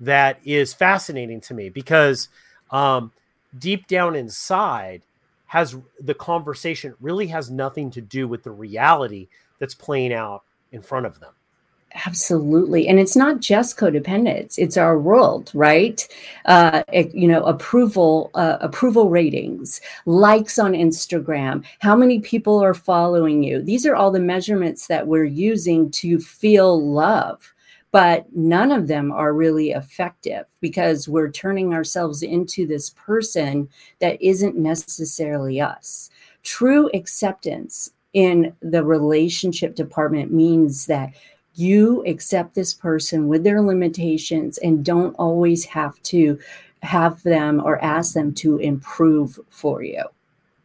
that 0.00 0.38
is 0.44 0.74
fascinating 0.74 1.40
to 1.40 1.54
me 1.54 1.68
because 1.68 2.28
um, 2.70 3.12
deep 3.58 3.86
down 3.86 4.14
inside 4.14 5.02
has 5.46 5.76
the 6.00 6.14
conversation 6.14 6.94
really 7.00 7.28
has 7.28 7.50
nothing 7.50 7.90
to 7.90 8.00
do 8.00 8.26
with 8.26 8.42
the 8.42 8.50
reality 8.50 9.28
that's 9.58 9.74
playing 9.74 10.12
out 10.12 10.42
in 10.72 10.82
front 10.82 11.06
of 11.06 11.20
them 11.20 11.32
Absolutely. 12.04 12.88
And 12.88 12.98
it's 12.98 13.16
not 13.16 13.40
just 13.40 13.78
codependence, 13.78 14.58
it's 14.58 14.76
our 14.76 14.98
world, 14.98 15.50
right? 15.54 16.06
Uh, 16.44 16.82
it, 16.92 17.14
you 17.14 17.26
know, 17.26 17.42
approval, 17.44 18.30
uh, 18.34 18.58
approval 18.60 19.08
ratings, 19.08 19.80
likes 20.04 20.58
on 20.58 20.72
Instagram, 20.72 21.64
how 21.78 21.96
many 21.96 22.20
people 22.20 22.62
are 22.62 22.74
following 22.74 23.42
you. 23.42 23.62
These 23.62 23.86
are 23.86 23.94
all 23.94 24.10
the 24.10 24.20
measurements 24.20 24.88
that 24.88 25.06
we're 25.06 25.24
using 25.24 25.90
to 25.92 26.18
feel 26.18 26.84
love. 26.84 27.54
But 27.92 28.26
none 28.34 28.72
of 28.72 28.88
them 28.88 29.10
are 29.12 29.32
really 29.32 29.70
effective 29.70 30.46
because 30.60 31.08
we're 31.08 31.30
turning 31.30 31.72
ourselves 31.72 32.22
into 32.22 32.66
this 32.66 32.90
person 32.90 33.68
that 34.00 34.20
isn't 34.20 34.56
necessarily 34.56 35.60
us. 35.60 36.10
True 36.42 36.90
acceptance 36.92 37.90
in 38.12 38.54
the 38.60 38.84
relationship 38.84 39.74
department 39.74 40.32
means 40.32 40.86
that 40.86 41.14
you 41.54 42.04
accept 42.06 42.54
this 42.54 42.74
person 42.74 43.28
with 43.28 43.44
their 43.44 43.62
limitations 43.62 44.58
and 44.58 44.84
don't 44.84 45.14
always 45.14 45.64
have 45.64 46.00
to 46.02 46.38
have 46.82 47.22
them 47.22 47.62
or 47.64 47.82
ask 47.82 48.14
them 48.14 48.32
to 48.34 48.58
improve 48.58 49.40
for 49.48 49.82
you, 49.82 50.04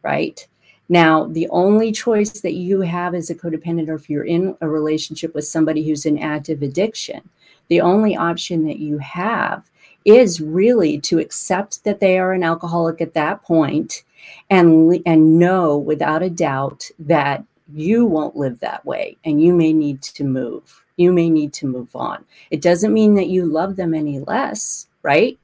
right? 0.02 0.46
Now, 0.92 1.24
the 1.24 1.48
only 1.48 1.90
choice 1.90 2.42
that 2.42 2.52
you 2.52 2.82
have 2.82 3.14
as 3.14 3.30
a 3.30 3.34
codependent, 3.34 3.88
or 3.88 3.94
if 3.94 4.10
you're 4.10 4.26
in 4.26 4.54
a 4.60 4.68
relationship 4.68 5.34
with 5.34 5.46
somebody 5.46 5.88
who's 5.88 6.04
in 6.04 6.18
active 6.18 6.60
addiction, 6.60 7.30
the 7.68 7.80
only 7.80 8.14
option 8.14 8.66
that 8.66 8.78
you 8.78 8.98
have 8.98 9.70
is 10.04 10.42
really 10.42 11.00
to 11.00 11.18
accept 11.18 11.82
that 11.84 12.00
they 12.00 12.18
are 12.18 12.34
an 12.34 12.42
alcoholic 12.42 13.00
at 13.00 13.14
that 13.14 13.42
point 13.42 14.02
and 14.50 15.00
and 15.06 15.38
know 15.38 15.78
without 15.78 16.22
a 16.22 16.28
doubt 16.28 16.90
that 16.98 17.42
you 17.72 18.04
won't 18.04 18.36
live 18.36 18.60
that 18.60 18.84
way 18.84 19.16
and 19.24 19.42
you 19.42 19.54
may 19.54 19.72
need 19.72 20.02
to 20.02 20.24
move 20.24 20.84
you 20.98 21.10
may 21.10 21.30
need 21.30 21.54
to 21.54 21.66
move 21.66 21.96
on. 21.96 22.22
It 22.50 22.60
doesn't 22.60 22.92
mean 22.92 23.14
that 23.14 23.28
you 23.28 23.46
love 23.46 23.76
them 23.76 23.94
any 23.94 24.20
less, 24.20 24.88
right? 25.02 25.38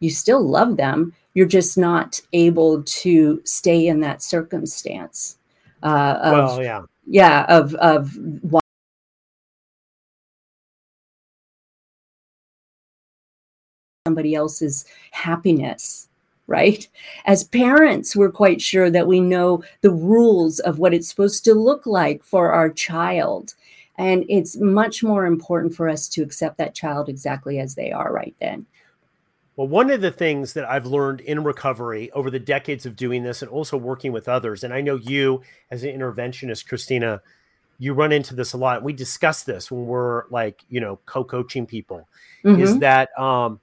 You 0.00 0.10
still 0.10 0.42
love 0.42 0.76
them. 0.76 1.14
You're 1.34 1.46
just 1.46 1.76
not 1.76 2.20
able 2.32 2.82
to 2.82 3.40
stay 3.44 3.86
in 3.86 4.00
that 4.00 4.22
circumstance. 4.22 5.38
Uh, 5.82 6.18
of, 6.22 6.32
well, 6.32 6.62
yeah, 6.62 6.82
yeah, 7.06 7.44
of 7.48 7.74
of 7.76 8.16
why 8.42 8.60
somebody 14.06 14.34
else's 14.34 14.84
happiness 15.10 16.08
right? 16.46 16.88
As 17.24 17.44
parents, 17.44 18.14
we're 18.14 18.30
quite 18.30 18.60
sure 18.60 18.90
that 18.90 19.06
we 19.06 19.20
know 19.20 19.64
the 19.80 19.90
rules 19.90 20.60
of 20.60 20.78
what 20.78 20.94
it's 20.94 21.08
supposed 21.08 21.44
to 21.44 21.54
look 21.54 21.86
like 21.86 22.22
for 22.22 22.52
our 22.52 22.70
child. 22.70 23.54
And 23.98 24.24
it's 24.28 24.56
much 24.56 25.02
more 25.02 25.26
important 25.26 25.74
for 25.74 25.88
us 25.88 26.08
to 26.10 26.22
accept 26.22 26.58
that 26.58 26.74
child 26.74 27.08
exactly 27.08 27.58
as 27.58 27.74
they 27.74 27.92
are 27.92 28.12
right 28.12 28.34
then. 28.40 28.66
Well, 29.56 29.68
one 29.68 29.90
of 29.90 30.02
the 30.02 30.10
things 30.10 30.52
that 30.52 30.68
I've 30.68 30.84
learned 30.84 31.20
in 31.20 31.42
recovery 31.42 32.10
over 32.12 32.30
the 32.30 32.38
decades 32.38 32.84
of 32.84 32.94
doing 32.94 33.22
this 33.22 33.40
and 33.40 33.50
also 33.50 33.78
working 33.78 34.12
with 34.12 34.28
others, 34.28 34.64
and 34.64 34.72
I 34.72 34.82
know 34.82 34.96
you 34.96 35.42
as 35.70 35.82
an 35.82 35.98
interventionist, 35.98 36.68
Kristina, 36.68 37.20
you 37.78 37.94
run 37.94 38.12
into 38.12 38.34
this 38.34 38.52
a 38.52 38.58
lot. 38.58 38.82
We 38.82 38.92
discuss 38.92 39.44
this 39.44 39.70
when 39.70 39.86
we're 39.86 40.28
like, 40.28 40.62
you 40.68 40.80
know, 40.80 40.98
co-coaching 41.06 41.66
people, 41.66 42.06
mm-hmm. 42.44 42.60
is 42.60 42.78
that 42.80 43.18
um, 43.18 43.60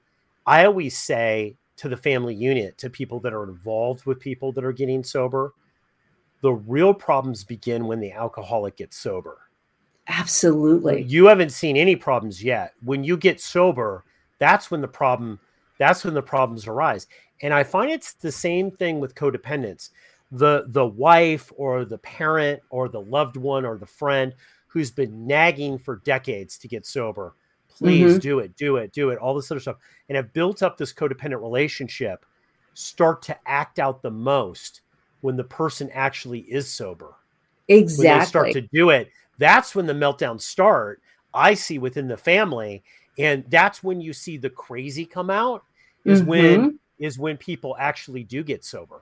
I 0.48 0.66
always 0.66 0.98
say 0.98 1.56
to 1.78 1.90
the 1.90 1.98
family 1.98 2.34
unit, 2.34 2.78
to 2.80 2.90
people 2.90 3.20
that 3.22 3.34
are 3.34 3.44
involved 3.44 4.06
with 4.06 4.20
people 4.20 4.52
that 4.54 4.64
are 4.64 4.72
getting 4.72 5.04
sober, 5.04 5.54
the 6.42 6.54
real 6.54 6.94
problems 6.94 7.44
begin 7.44 7.86
when 7.86 8.00
the 8.00 8.12
alcoholic 8.12 8.78
gets 8.78 8.98
sober. 8.98 9.38
Absolutely. 10.08 11.04
You 11.04 11.28
haven't 11.28 11.52
seen 11.52 11.78
any 11.78 11.96
problems 11.96 12.44
yet. 12.44 12.74
When 12.84 13.04
you 13.04 13.16
get 13.16 13.40
sober, 13.40 14.04
that's 14.40 14.70
when 14.70 14.82
the 14.82 14.88
problem 14.88 15.40
that's 15.78 16.04
when 16.04 16.14
the 16.14 16.22
problems 16.22 16.68
arise. 16.68 17.08
And 17.42 17.54
I 17.54 17.64
find 17.64 17.92
it's 17.92 18.14
the 18.14 18.32
same 18.32 18.72
thing 18.72 19.00
with 19.00 19.16
codependence. 19.16 19.90
The 20.32 20.66
the 20.68 20.86
wife 20.86 21.52
or 21.56 21.86
the 21.86 21.98
parent 22.00 22.62
or 22.70 22.90
the 22.90 23.02
loved 23.02 23.38
one 23.38 23.66
or 23.66 23.78
the 23.78 23.86
friend 23.86 24.34
who's 24.68 24.92
been 24.92 25.28
nagging 25.28 25.78
for 25.78 25.98
decades 25.98 26.58
to 26.60 26.68
get 26.68 26.86
sober. 26.86 27.36
Please 27.70 28.12
mm-hmm. 28.12 28.20
do 28.20 28.40
it, 28.40 28.56
do 28.56 28.78
it, 28.78 28.92
do 28.92 29.10
it, 29.10 29.20
all 29.20 29.36
this 29.36 29.52
other 29.52 29.60
stuff. 29.60 29.78
And 30.10 30.16
have 30.16 30.34
built 30.34 30.64
up 30.64 30.78
this 30.78 30.94
codependent 30.94 31.42
relationship 31.42 32.26
start 32.74 33.22
to 33.24 33.38
act 33.46 33.78
out 33.78 34.02
the 34.02 34.12
most 34.12 34.82
when 35.22 35.36
the 35.38 35.44
person 35.44 35.90
actually 35.94 36.40
is 36.42 36.72
sober. 36.72 37.16
Exactly. 37.68 38.10
When 38.10 38.20
they 38.20 38.26
start 38.26 38.52
to 38.54 38.62
do 38.62 38.90
it 38.90 39.12
that's 39.38 39.76
when 39.76 39.86
the 39.86 39.94
meltdowns 39.94 40.42
start. 40.42 41.02
I 41.34 41.56
see 41.56 41.80
within 41.80 42.08
the 42.08 42.18
family, 42.18 42.84
and 43.18 43.44
that's 43.50 43.84
when 43.84 44.02
you 44.02 44.14
see 44.14 44.38
the 44.38 44.50
crazy 44.50 45.06
come 45.06 45.30
out. 45.30 45.64
Is 46.06 46.20
mm-hmm. 46.22 46.30
when 46.30 46.80
is 47.00 47.18
when 47.18 47.38
people 47.38 47.76
actually 47.80 48.24
do 48.24 48.44
get 48.44 48.64
sober 48.64 49.02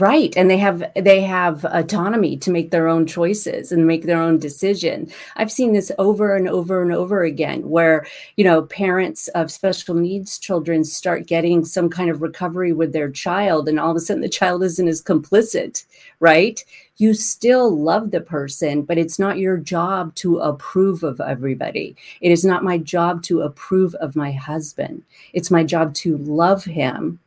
right 0.00 0.36
and 0.36 0.50
they 0.50 0.56
have 0.56 0.82
they 0.96 1.20
have 1.20 1.64
autonomy 1.66 2.36
to 2.36 2.50
make 2.50 2.70
their 2.70 2.88
own 2.88 3.06
choices 3.06 3.70
and 3.70 3.86
make 3.86 4.04
their 4.04 4.20
own 4.20 4.38
decision 4.38 5.10
i've 5.36 5.52
seen 5.52 5.72
this 5.72 5.92
over 5.98 6.34
and 6.34 6.48
over 6.48 6.82
and 6.82 6.92
over 6.92 7.22
again 7.22 7.68
where 7.68 8.06
you 8.36 8.44
know 8.44 8.62
parents 8.62 9.28
of 9.28 9.50
special 9.50 9.94
needs 9.94 10.38
children 10.38 10.84
start 10.84 11.26
getting 11.26 11.64
some 11.64 11.90
kind 11.90 12.10
of 12.10 12.22
recovery 12.22 12.72
with 12.72 12.92
their 12.92 13.10
child 13.10 13.68
and 13.68 13.78
all 13.78 13.90
of 13.90 13.96
a 13.96 14.00
sudden 14.00 14.22
the 14.22 14.28
child 14.28 14.62
isn't 14.62 14.88
as 14.88 15.02
complicit 15.02 15.84
right 16.18 16.64
you 16.96 17.12
still 17.12 17.76
love 17.76 18.12
the 18.12 18.20
person, 18.20 18.82
but 18.82 18.98
it's 18.98 19.18
not 19.18 19.38
your 19.38 19.56
job 19.56 20.14
to 20.14 20.38
approve 20.38 21.02
of 21.02 21.20
everybody. 21.20 21.96
It 22.20 22.30
is 22.30 22.44
not 22.44 22.62
my 22.62 22.78
job 22.78 23.24
to 23.24 23.40
approve 23.40 23.96
of 23.96 24.14
my 24.14 24.30
husband. 24.30 25.02
It's 25.32 25.50
my 25.50 25.64
job 25.64 25.92
to 25.94 26.16
love 26.18 26.64
him 26.64 27.18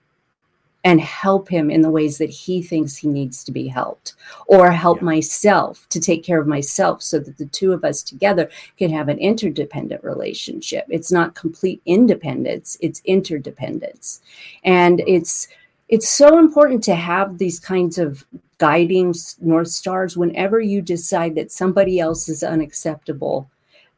and 0.88 1.02
help 1.02 1.50
him 1.50 1.70
in 1.70 1.82
the 1.82 1.90
ways 1.90 2.18
that 2.18 2.30
he 2.30 2.62
thinks 2.62 2.96
he 2.96 3.10
needs 3.10 3.44
to 3.44 3.52
be 3.52 3.68
helped, 3.68 4.14
or 4.46 4.72
help 4.72 5.00
yeah. 5.00 5.04
myself 5.04 5.86
to 5.90 6.00
take 6.00 6.24
care 6.24 6.40
of 6.40 6.48
myself 6.48 7.04
so 7.04 7.20
that 7.20 7.38
the 7.38 7.46
two 7.48 7.74
of 7.74 7.84
us 7.84 8.02
together 8.02 8.50
can 8.78 8.90
have 8.90 9.10
an 9.10 9.18
interdependent 9.20 10.02
relationship. 10.02 10.86
It's 10.88 11.12
not 11.12 11.36
complete 11.36 11.82
independence, 11.86 12.78
it's 12.80 13.02
interdependence. 13.04 14.22
And 14.64 15.04
it's 15.06 15.50
it's 15.90 16.08
so 16.08 16.40
important 16.40 16.86
to 16.86 16.96
have 16.96 17.38
these 17.38 17.60
kinds 17.60 17.98
of 17.98 18.26
guiding 18.58 19.14
north 19.42 19.68
stars 19.68 20.16
whenever 20.16 20.62
you 20.62 20.82
decide 20.82 21.36
that 21.36 21.52
somebody 21.52 22.00
else 22.00 22.30
is 22.30 22.44
unacceptable 22.44 23.50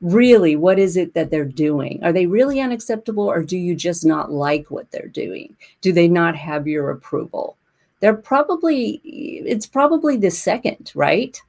really 0.01 0.55
what 0.55 0.79
is 0.79 0.95
it 0.95 1.13
that 1.13 1.29
they're 1.29 1.45
doing? 1.45 1.99
Are 2.03 2.13
they 2.13 2.25
really 2.25 2.59
unacceptable 2.59 3.25
or 3.25 3.43
do 3.43 3.57
you 3.57 3.75
just 3.75 4.05
not 4.05 4.31
like 4.31 4.71
what 4.71 4.89
they're 4.91 5.07
doing? 5.07 5.55
Do 5.81 5.91
they 5.91 6.07
not 6.07 6.35
have 6.35 6.67
your 6.67 6.89
approval? 6.91 7.57
They're 7.99 8.13
probably 8.15 9.01
it's 9.03 9.65
probably 9.65 10.17
the 10.17 10.31
second 10.31 10.91
right? 10.95 11.41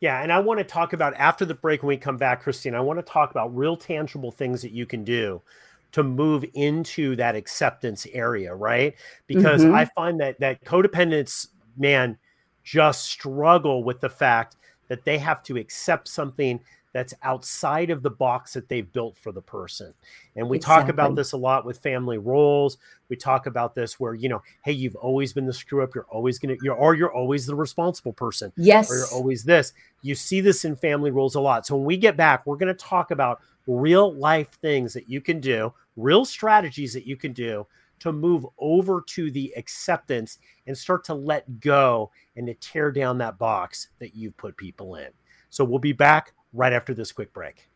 Yeah 0.00 0.22
and 0.22 0.30
i 0.30 0.38
want 0.38 0.58
to 0.58 0.64
talk 0.64 0.92
about 0.92 1.14
after 1.14 1.44
the 1.44 1.54
break 1.54 1.82
when 1.82 1.88
we 1.88 1.96
come 1.96 2.16
back 2.16 2.42
christine 2.42 2.76
i 2.76 2.80
want 2.80 3.00
to 3.00 3.02
talk 3.02 3.32
about 3.32 3.56
real 3.56 3.76
tangible 3.76 4.30
things 4.30 4.62
that 4.62 4.70
you 4.70 4.86
can 4.86 5.02
do 5.02 5.42
to 5.90 6.04
move 6.04 6.44
into 6.54 7.16
that 7.16 7.34
acceptance 7.34 8.06
area 8.12 8.54
right? 8.54 8.94
Because 9.26 9.64
mm-hmm. 9.64 9.74
i 9.74 9.86
find 9.86 10.20
that 10.20 10.38
that 10.38 10.64
codependence 10.64 11.48
man 11.76 12.16
just 12.62 13.06
struggle 13.06 13.82
with 13.82 14.00
the 14.00 14.08
fact 14.08 14.56
that 14.88 15.04
they 15.04 15.18
have 15.18 15.42
to 15.42 15.56
accept 15.56 16.06
something 16.06 16.60
that's 16.98 17.14
outside 17.22 17.90
of 17.90 18.02
the 18.02 18.10
box 18.10 18.54
that 18.54 18.68
they've 18.68 18.92
built 18.92 19.16
for 19.16 19.30
the 19.30 19.40
person. 19.40 19.94
And 20.34 20.48
we 20.48 20.56
exactly. 20.56 20.82
talk 20.82 20.88
about 20.90 21.14
this 21.14 21.30
a 21.30 21.36
lot 21.36 21.64
with 21.64 21.78
family 21.78 22.18
roles. 22.18 22.76
We 23.08 23.14
talk 23.14 23.46
about 23.46 23.76
this 23.76 24.00
where, 24.00 24.14
you 24.14 24.28
know, 24.28 24.42
hey, 24.64 24.72
you've 24.72 24.96
always 24.96 25.32
been 25.32 25.46
the 25.46 25.52
screw 25.52 25.84
up. 25.84 25.94
You're 25.94 26.08
always 26.10 26.40
going 26.40 26.56
to, 26.56 26.64
you're, 26.64 26.74
or 26.74 26.96
you're 26.96 27.14
always 27.14 27.46
the 27.46 27.54
responsible 27.54 28.12
person. 28.12 28.52
Yes. 28.56 28.90
Or 28.90 28.96
you're 28.96 29.12
always 29.12 29.44
this. 29.44 29.74
You 30.02 30.16
see 30.16 30.40
this 30.40 30.64
in 30.64 30.74
family 30.74 31.12
roles 31.12 31.36
a 31.36 31.40
lot. 31.40 31.66
So 31.66 31.76
when 31.76 31.86
we 31.86 31.96
get 31.96 32.16
back, 32.16 32.44
we're 32.44 32.56
going 32.56 32.74
to 32.74 32.84
talk 32.84 33.12
about 33.12 33.42
real 33.68 34.12
life 34.14 34.58
things 34.60 34.92
that 34.94 35.08
you 35.08 35.20
can 35.20 35.38
do, 35.38 35.72
real 35.96 36.24
strategies 36.24 36.92
that 36.94 37.06
you 37.06 37.14
can 37.14 37.32
do 37.32 37.64
to 38.00 38.10
move 38.10 38.44
over 38.58 39.04
to 39.06 39.30
the 39.30 39.52
acceptance 39.56 40.38
and 40.66 40.76
start 40.76 41.04
to 41.04 41.14
let 41.14 41.60
go 41.60 42.10
and 42.34 42.48
to 42.48 42.54
tear 42.54 42.90
down 42.90 43.18
that 43.18 43.38
box 43.38 43.90
that 44.00 44.16
you've 44.16 44.36
put 44.36 44.56
people 44.56 44.96
in. 44.96 45.10
So 45.50 45.64
we'll 45.64 45.78
be 45.78 45.92
back 45.92 46.32
right 46.52 46.72
after 46.72 46.94
this 46.94 47.12
quick 47.12 47.32
break. 47.32 47.68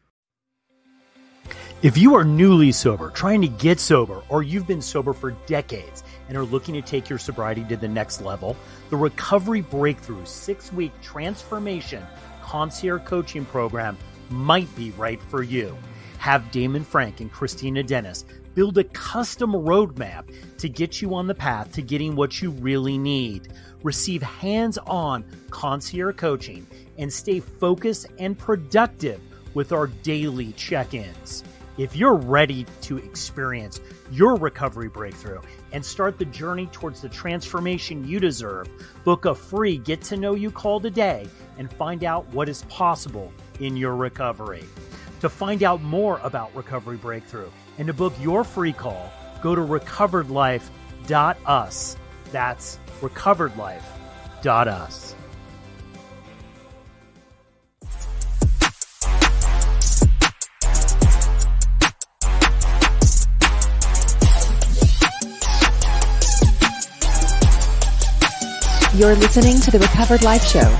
If 1.83 1.99
you 1.99 2.15
are 2.15 2.23
newly 2.23 2.71
sober, 2.71 3.11
trying 3.11 3.41
to 3.41 3.49
get 3.49 3.81
sober, 3.81 4.23
or 4.29 4.45
you've 4.45 4.69
been 4.69 4.81
sober 4.81 5.13
for 5.13 5.33
decades 5.47 6.05
and 6.29 6.37
are 6.37 6.45
looking 6.45 6.75
to 6.75 6.83
take 6.83 7.09
your 7.09 7.19
sobriety 7.19 7.65
to 7.65 7.77
the 7.77 7.89
next 7.89 8.21
level, 8.21 8.57
the 8.89 8.97
Recovery 8.97 9.63
Breakthrough 9.63 10.25
six 10.25 10.73
week 10.73 10.93
transformation 11.03 12.05
concierge 12.41 13.03
coaching 13.05 13.45
program 13.45 13.99
might 14.31 14.73
be 14.77 14.93
right 14.93 15.21
for 15.23 15.43
you. 15.43 15.77
Have 16.19 16.53
Damon 16.53 16.85
Frank 16.85 17.21
and 17.21 17.33
Kristina 17.33 17.85
Dennis 17.85 18.25
build 18.55 18.79
a 18.79 18.85
custom 18.85 19.53
roadmap 19.53 20.33
to 20.59 20.69
get 20.69 21.03
you 21.03 21.15
on 21.15 21.27
the 21.27 21.35
path 21.35 21.73
to 21.73 21.83
getting 21.83 22.15
what 22.15 22.41
you 22.41 22.51
really 22.51 22.99
need. 22.99 23.53
Receive 23.83 24.23
hands 24.23 24.79
on 24.79 25.25
concierge 25.51 26.17
coaching 26.17 26.65
and 27.03 27.13
stay 27.13 27.41
focused 27.41 28.07
and 28.19 28.39
productive 28.39 29.21
with 29.55 29.73
our 29.73 29.89
daily 29.89 30.53
check 30.53 30.95
ins. 30.95 31.43
If 31.77 31.97
you're 31.97 32.15
ready 32.15 32.65
to 32.83 32.99
experience 32.99 33.81
your 34.11 34.37
recovery 34.37 34.89
breakthrough 34.89 35.41
and 35.73 35.85
start 35.85 36.19
the 36.19 36.27
journey 36.27 36.67
towards 36.67 37.01
the 37.01 37.09
transformation 37.09 38.07
you 38.07 38.21
deserve, 38.21 38.69
book 39.05 39.25
a 39.25 39.35
free 39.35 39.79
get 39.79 40.01
to 40.03 40.17
know 40.17 40.35
you 40.35 40.53
call 40.53 40.79
today 40.81 41.27
and 41.59 41.73
find 41.73 42.05
out 42.05 42.29
what 42.29 42.49
is 42.49 42.63
possible 42.65 43.33
in 43.59 43.77
your 43.77 43.97
recovery. 43.97 44.63
To 45.21 45.29
find 45.29 45.65
out 45.65 45.83
more 45.83 46.21
about 46.23 46.55
Recovery 46.55 46.99
Breakthrough 46.99 47.51
and 47.79 47.89
to 47.89 47.93
book 47.93 48.13
your 48.21 48.45
free 48.45 48.73
call, 48.73 49.13
go 49.43 49.57
to 49.57 49.63
recoveredlife.us. 49.63 51.97
That's 52.31 52.79
recoveredlife.us. 53.01 55.12
You're 68.95 69.15
listening 69.15 69.59
to 69.61 69.71
the 69.71 69.79
Recovered 69.79 70.23
Life 70.23 70.47
Show. 70.47 70.79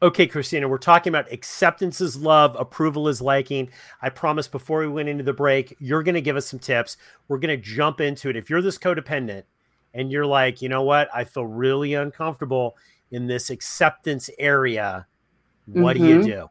Okay, 0.00 0.28
Kristina, 0.28 0.70
we're 0.70 0.78
talking 0.78 1.10
about 1.10 1.32
acceptance 1.32 2.00
is 2.00 2.16
love, 2.16 2.54
approval 2.56 3.08
is 3.08 3.20
liking. 3.20 3.68
I 4.00 4.10
promised 4.10 4.52
before 4.52 4.78
we 4.78 4.86
went 4.86 5.08
into 5.08 5.24
the 5.24 5.32
break, 5.32 5.76
you're 5.80 6.04
going 6.04 6.14
to 6.14 6.20
give 6.20 6.36
us 6.36 6.46
some 6.46 6.60
tips. 6.60 6.98
We're 7.26 7.38
going 7.38 7.60
to 7.60 7.60
jump 7.60 8.00
into 8.00 8.28
it. 8.28 8.36
If 8.36 8.48
you're 8.48 8.62
this 8.62 8.78
codependent 8.78 9.42
and 9.92 10.12
you're 10.12 10.24
like, 10.24 10.62
you 10.62 10.68
know 10.68 10.84
what, 10.84 11.08
I 11.12 11.24
feel 11.24 11.46
really 11.46 11.94
uncomfortable 11.94 12.76
in 13.10 13.26
this 13.26 13.50
acceptance 13.50 14.30
area, 14.38 15.04
what 15.66 15.96
mm-hmm. 15.96 16.04
do 16.04 16.10
you 16.10 16.18
mm-hmm. 16.18 16.26
do? 16.26 16.50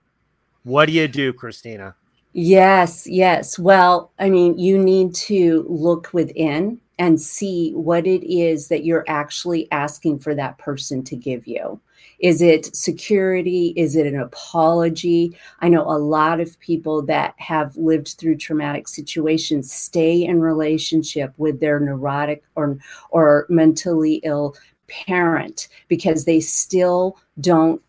What 0.64 0.88
do 0.88 0.92
you 0.92 1.08
do, 1.08 1.32
Kristina? 1.32 1.96
Yes, 2.34 3.08
yes. 3.08 3.58
Well, 3.58 4.12
I 4.20 4.30
mean, 4.30 4.60
you 4.60 4.78
need 4.78 5.16
to 5.16 5.66
look 5.70 6.10
within 6.12 6.82
and 7.00 7.20
see 7.20 7.72
what 7.72 8.06
it 8.06 8.24
is 8.24 8.68
that 8.68 8.86
you're 8.86 9.06
actually 9.08 9.72
asking 9.72 10.20
for 10.20 10.36
that 10.36 10.58
person 10.58 11.04
to 11.04 11.16
give 11.16 11.48
you. 11.48 11.80
Is 12.20 12.42
it 12.42 12.76
security? 12.76 13.74
Is 13.76 13.96
it 13.96 14.08
an 14.08 14.20
apology? 14.20 15.38
I 15.60 15.70
know 15.70 15.84
a 15.84 15.98
lot 15.98 16.40
of 16.40 16.60
people 16.60 17.02
that 17.04 17.34
have 17.38 17.76
lived 17.76 18.16
through 18.18 18.38
traumatic 18.38 18.88
situations 18.88 19.74
stay 19.74 20.24
in 20.24 20.40
relationship 20.40 21.34
with 21.38 21.60
their 21.60 21.80
neurotic 21.80 22.44
or 22.56 22.78
or 23.10 23.46
mentally 23.50 24.16
ill 24.24 24.56
parent 24.88 25.68
because 25.88 26.26
they 26.26 26.40
still 26.40 27.18
don't 27.40 27.82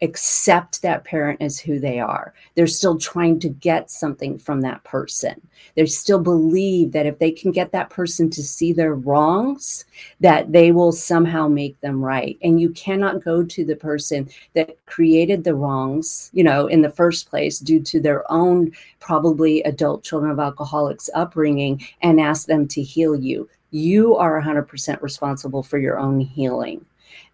accept 0.00 0.82
that 0.82 1.04
parent 1.04 1.40
as 1.42 1.58
who 1.58 1.78
they 1.78 1.98
are. 1.98 2.32
They're 2.54 2.66
still 2.66 2.98
trying 2.98 3.40
to 3.40 3.48
get 3.48 3.90
something 3.90 4.38
from 4.38 4.60
that 4.60 4.82
person. 4.84 5.40
They 5.74 5.86
still 5.86 6.20
believe 6.20 6.92
that 6.92 7.06
if 7.06 7.18
they 7.18 7.30
can 7.30 7.50
get 7.50 7.72
that 7.72 7.90
person 7.90 8.30
to 8.30 8.42
see 8.42 8.72
their 8.72 8.94
wrongs, 8.94 9.84
that 10.20 10.52
they 10.52 10.72
will 10.72 10.92
somehow 10.92 11.48
make 11.48 11.80
them 11.80 12.04
right. 12.04 12.38
And 12.42 12.60
you 12.60 12.70
cannot 12.70 13.24
go 13.24 13.42
to 13.42 13.64
the 13.64 13.76
person 13.76 14.28
that 14.54 14.76
created 14.86 15.44
the 15.44 15.54
wrongs, 15.54 16.30
you 16.32 16.44
know, 16.44 16.66
in 16.66 16.82
the 16.82 16.90
first 16.90 17.28
place 17.28 17.58
due 17.58 17.80
to 17.80 18.00
their 18.00 18.30
own 18.30 18.72
probably 19.00 19.62
adult 19.62 20.04
children 20.04 20.30
of 20.30 20.38
alcoholics 20.38 21.10
upbringing 21.14 21.84
and 22.02 22.20
ask 22.20 22.46
them 22.46 22.68
to 22.68 22.82
heal 22.82 23.16
you. 23.16 23.48
You 23.70 24.16
are 24.16 24.40
100% 24.40 25.02
responsible 25.02 25.62
for 25.62 25.78
your 25.78 25.98
own 25.98 26.20
healing 26.20 26.84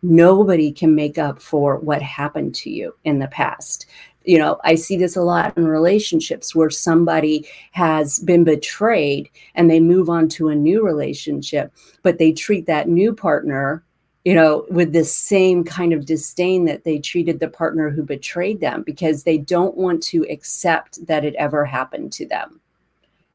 nobody 0.04 0.70
can 0.70 0.94
make 0.94 1.18
up 1.18 1.40
for 1.40 1.78
what 1.78 2.02
happened 2.02 2.54
to 2.54 2.70
you 2.70 2.94
in 3.04 3.18
the 3.18 3.28
past. 3.28 3.87
You 4.26 4.38
know 4.38 4.58
i 4.64 4.75
see 4.75 4.96
this 4.96 5.16
a 5.16 5.23
lot 5.23 5.54
in 5.54 5.66
relationships 5.66 6.54
where 6.54 6.70
somebody 6.70 7.46
has 7.73 8.20
been 8.20 8.42
betrayed 8.42 9.28
and 9.54 9.70
they 9.70 9.80
move 9.80 10.08
on 10.08 10.30
to 10.30 10.49
a 10.49 10.54
new 10.54 10.82
relationship 10.82 11.70
but 12.02 12.16
they 12.16 12.32
treat 12.32 12.64
that 12.64 12.88
new 12.88 13.14
partner 13.14 13.84
you 14.25 14.34
know 14.34 14.64
with 14.70 14.92
the 14.92 15.04
same 15.04 15.62
kind 15.62 15.93
of 15.93 16.06
disdain 16.06 16.64
that 16.64 16.84
they 16.84 16.99
treated 16.99 17.38
the 17.38 17.49
partner 17.49 17.90
who 17.90 18.02
betrayed 18.02 18.60
them 18.60 18.82
because 18.82 19.23
they 19.23 19.38
don't 19.38 19.76
want 19.76 20.02
to 20.04 20.26
accept 20.30 21.06
that 21.06 21.25
it 21.25 21.34
ever 21.34 21.64
happened 21.64 22.12
to 22.14 22.26
them. 22.26 22.60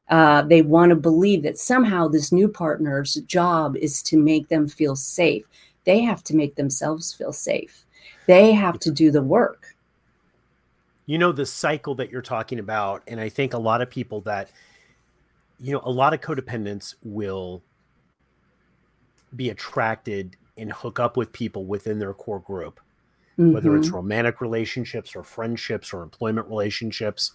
Uh, 0.08 0.42
they 0.42 0.60
want 0.60 0.90
to 0.90 0.96
believe 0.96 1.44
that 1.44 1.56
somehow 1.56 2.08
this 2.08 2.32
new 2.32 2.48
partner's 2.48 3.14
job 3.26 3.76
is 3.76 4.02
to 4.02 4.16
make 4.16 4.48
them 4.48 4.66
feel 4.66 4.96
safe 4.96 5.46
they 5.90 6.00
have 6.02 6.22
to 6.22 6.36
make 6.36 6.54
themselves 6.54 7.12
feel 7.12 7.32
safe. 7.32 7.84
They 8.26 8.52
have 8.52 8.78
to 8.78 8.92
do 8.92 9.10
the 9.10 9.22
work. 9.22 9.74
You 11.06 11.18
know, 11.18 11.32
the 11.32 11.44
cycle 11.44 11.96
that 11.96 12.10
you're 12.12 12.22
talking 12.22 12.60
about, 12.60 13.02
and 13.08 13.18
I 13.20 13.28
think 13.28 13.54
a 13.54 13.58
lot 13.58 13.82
of 13.82 13.90
people 13.90 14.20
that, 14.20 14.52
you 15.58 15.72
know, 15.72 15.80
a 15.82 15.90
lot 15.90 16.14
of 16.14 16.20
codependents 16.20 16.94
will 17.02 17.60
be 19.34 19.50
attracted 19.50 20.36
and 20.56 20.70
hook 20.70 21.00
up 21.00 21.16
with 21.16 21.32
people 21.32 21.64
within 21.64 21.98
their 21.98 22.14
core 22.14 22.38
group, 22.38 22.78
mm-hmm. 23.36 23.52
whether 23.52 23.74
it's 23.74 23.88
mm-hmm. 23.88 23.96
romantic 23.96 24.40
relationships 24.40 25.16
or 25.16 25.24
friendships 25.24 25.92
or 25.92 26.04
employment 26.04 26.46
relationships, 26.46 27.32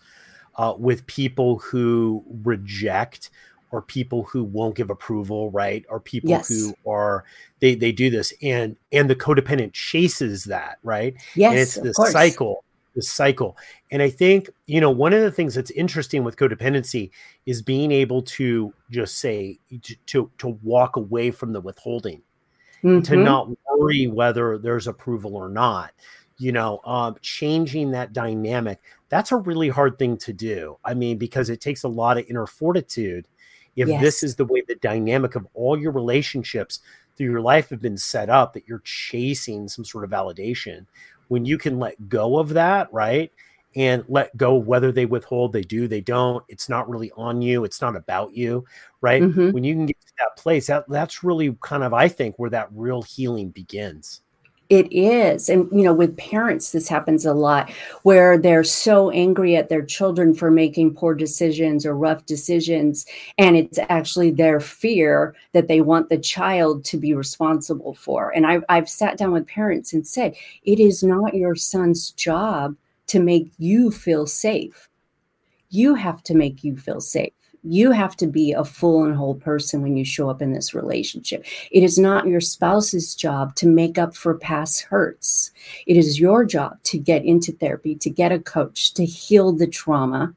uh, 0.56 0.74
with 0.78 1.06
people 1.08 1.58
who 1.60 2.24
reject 2.46 3.32
or 3.72 3.82
people 3.82 4.24
who 4.24 4.44
won't 4.44 4.76
give 4.76 4.90
approval 4.90 5.52
right? 5.52 5.86
Or 5.90 6.00
people 6.00 6.30
yes. 6.30 6.48
who 6.48 6.76
are 6.88 7.26
they 7.60 7.76
they 7.76 7.92
do 7.92 8.10
this 8.10 8.34
and 8.42 8.76
and 8.92 9.10
the 9.10 9.16
codependent 9.16 9.74
chases 9.74 10.46
that 10.46 10.80
right? 10.84 11.16
Yes 11.36 11.52
and 11.52 11.88
it's 11.88 11.98
this 11.98 12.12
cycle 12.12 12.64
this 12.96 13.10
cycle. 13.10 13.58
And 13.92 14.02
i 14.02 14.10
think 14.10 14.50
you 14.66 14.82
know 14.82 14.90
one 14.90 15.14
of 15.14 15.22
the 15.22 15.32
things 15.32 15.54
that's 15.54 15.72
interesting 15.72 16.24
with 16.24 16.38
codependency 16.38 17.12
is 17.46 17.62
being 17.62 17.92
able 17.92 18.24
to 18.24 18.74
just 18.90 19.20
say 19.20 19.60
to 20.08 20.32
to 20.38 20.48
walk 20.64 20.96
away 20.96 21.32
from 21.32 21.54
the 21.54 21.62
withholding 21.62 22.22
mm-hmm. 22.84 23.02
to 23.02 23.16
not 23.16 23.50
worry 23.78 24.08
whether 24.08 24.58
there's 24.58 24.88
approval 24.88 25.36
or 25.36 25.50
not 25.50 25.92
you 26.38 26.52
know 26.52 26.82
um, 26.86 27.16
changing 27.22 27.92
that 27.92 28.14
dynamic. 28.14 28.80
That's 29.10 29.32
a 29.32 29.38
really 29.38 29.70
hard 29.70 29.98
thing 30.00 30.18
to 30.18 30.34
do. 30.34 30.78
I 30.84 30.94
mean 30.94 31.18
because 31.18 31.50
it 31.50 31.62
takes 31.62 31.84
a 31.84 31.90
lot 31.90 32.18
of 32.18 32.26
inner 32.28 32.48
fortitude 32.48 33.28
if 33.76 33.88
yes. 33.88 34.02
this 34.02 34.24
is 34.24 34.36
the 34.36 34.46
way 34.46 34.62
the 34.68 34.76
dynamic 34.76 35.36
of 35.36 35.48
all 35.54 35.78
your 35.78 35.92
relationships 35.92 36.80
through 37.16 37.30
your 37.30 37.42
life 37.42 37.70
have 37.70 37.82
been 37.82 37.98
set 37.98 38.30
up 38.30 38.54
that 38.54 38.68
you're 38.68 38.82
chasing 38.84 39.68
some 39.68 39.86
sort 39.86 40.04
of 40.04 40.10
validation 40.10 40.86
when 41.28 41.46
you 41.46 41.58
can 41.58 41.80
let 41.80 42.10
go 42.10 42.38
of 42.38 42.50
that 42.50 42.92
right 42.92 43.32
and 43.76 44.06
let 44.08 44.36
go 44.38 44.56
whether 44.56 44.92
they 44.92 45.06
withhold 45.06 45.52
they 45.52 45.62
do 45.62 45.88
they 45.88 46.02
don't 46.02 46.44
it's 46.48 46.70
not 46.70 46.90
really 46.90 47.12
on 47.18 47.42
you 47.42 47.64
it's 47.64 47.82
not 47.82 47.96
about 47.96 48.34
you 48.34 48.66
right 49.02 49.22
mm-hmm. 49.22 49.52
when 49.52 49.64
you 49.64 49.74
can 49.74 49.86
get 49.86 50.00
to 50.00 50.14
that 50.20 50.42
place 50.42 50.68
that 50.68 50.88
that's 50.88 51.24
really 51.24 51.56
kind 51.62 51.84
of 51.84 51.94
i 51.94 52.08
think 52.08 52.38
where 52.38 52.50
that 52.50 52.70
real 52.72 53.02
healing 53.02 53.50
begins 53.50 54.22
it 54.70 54.92
is. 54.92 55.48
And, 55.50 55.70
you 55.72 55.84
know, 55.84 55.94
with 55.94 56.18
parents, 56.18 56.72
this 56.72 56.88
happens 56.88 57.26
a 57.26 57.34
lot 57.34 57.70
where 58.04 58.38
they're 58.38 58.64
so 58.64 59.12
angry 59.12 59.56
at 59.56 59.70
their 59.70 59.86
children 59.86 60.34
for 60.34 60.50
making 60.50 60.96
poor 60.96 61.14
decisions 61.14 61.86
or 61.86 61.96
rough 61.96 62.26
decisions. 62.26 63.06
And 63.38 63.56
it's 63.56 63.78
actually 63.90 64.32
their 64.32 64.60
fear 64.60 65.36
that 65.54 65.68
they 65.68 65.82
want 65.82 66.10
the 66.10 66.18
child 66.18 66.84
to 66.86 66.98
be 66.98 67.14
responsible 67.14 67.94
for. 67.94 68.32
And 68.36 68.48
I've, 68.48 68.64
I've 68.70 68.90
sat 68.90 69.18
down 69.18 69.32
with 69.32 69.48
parents 69.48 69.94
and 69.94 70.08
said, 70.08 70.36
it 70.64 70.80
is 70.80 71.04
not 71.04 71.36
your 71.36 71.56
son's 71.56 72.12
job 72.12 72.76
to 73.08 73.20
make 73.20 73.52
you 73.60 73.92
feel 73.92 74.26
safe. 74.26 74.90
You 75.70 75.96
have 75.96 76.24
to 76.24 76.36
make 76.36 76.64
you 76.64 76.76
feel 76.78 77.02
safe. 77.02 77.34
You 77.68 77.92
have 77.92 78.16
to 78.18 78.28
be 78.28 78.52
a 78.52 78.64
full 78.64 79.04
and 79.04 79.16
whole 79.16 79.34
person 79.34 79.82
when 79.82 79.98
you 79.98 80.06
show 80.06 80.30
up 80.30 80.40
in 80.40 80.54
this 80.54 80.76
relationship. 80.76 81.44
It 81.72 81.82
is 81.82 81.98
not 81.98 82.28
your 82.28 82.42
spouse's 82.42 83.16
job 83.16 83.56
to 83.56 83.68
make 83.68 83.98
up 83.98 84.16
for 84.16 84.36
past 84.36 84.84
hurts. 84.84 85.52
It 85.88 85.98
is 85.98 86.20
your 86.20 86.46
job 86.46 86.78
to 86.84 87.00
get 87.00 87.26
into 87.26 87.52
therapy, 87.52 87.96
to 87.96 88.10
get 88.10 88.32
a 88.32 88.38
coach, 88.38 88.94
to 88.94 89.06
heal 89.06 89.52
the 89.52 89.66
trauma. 89.66 90.36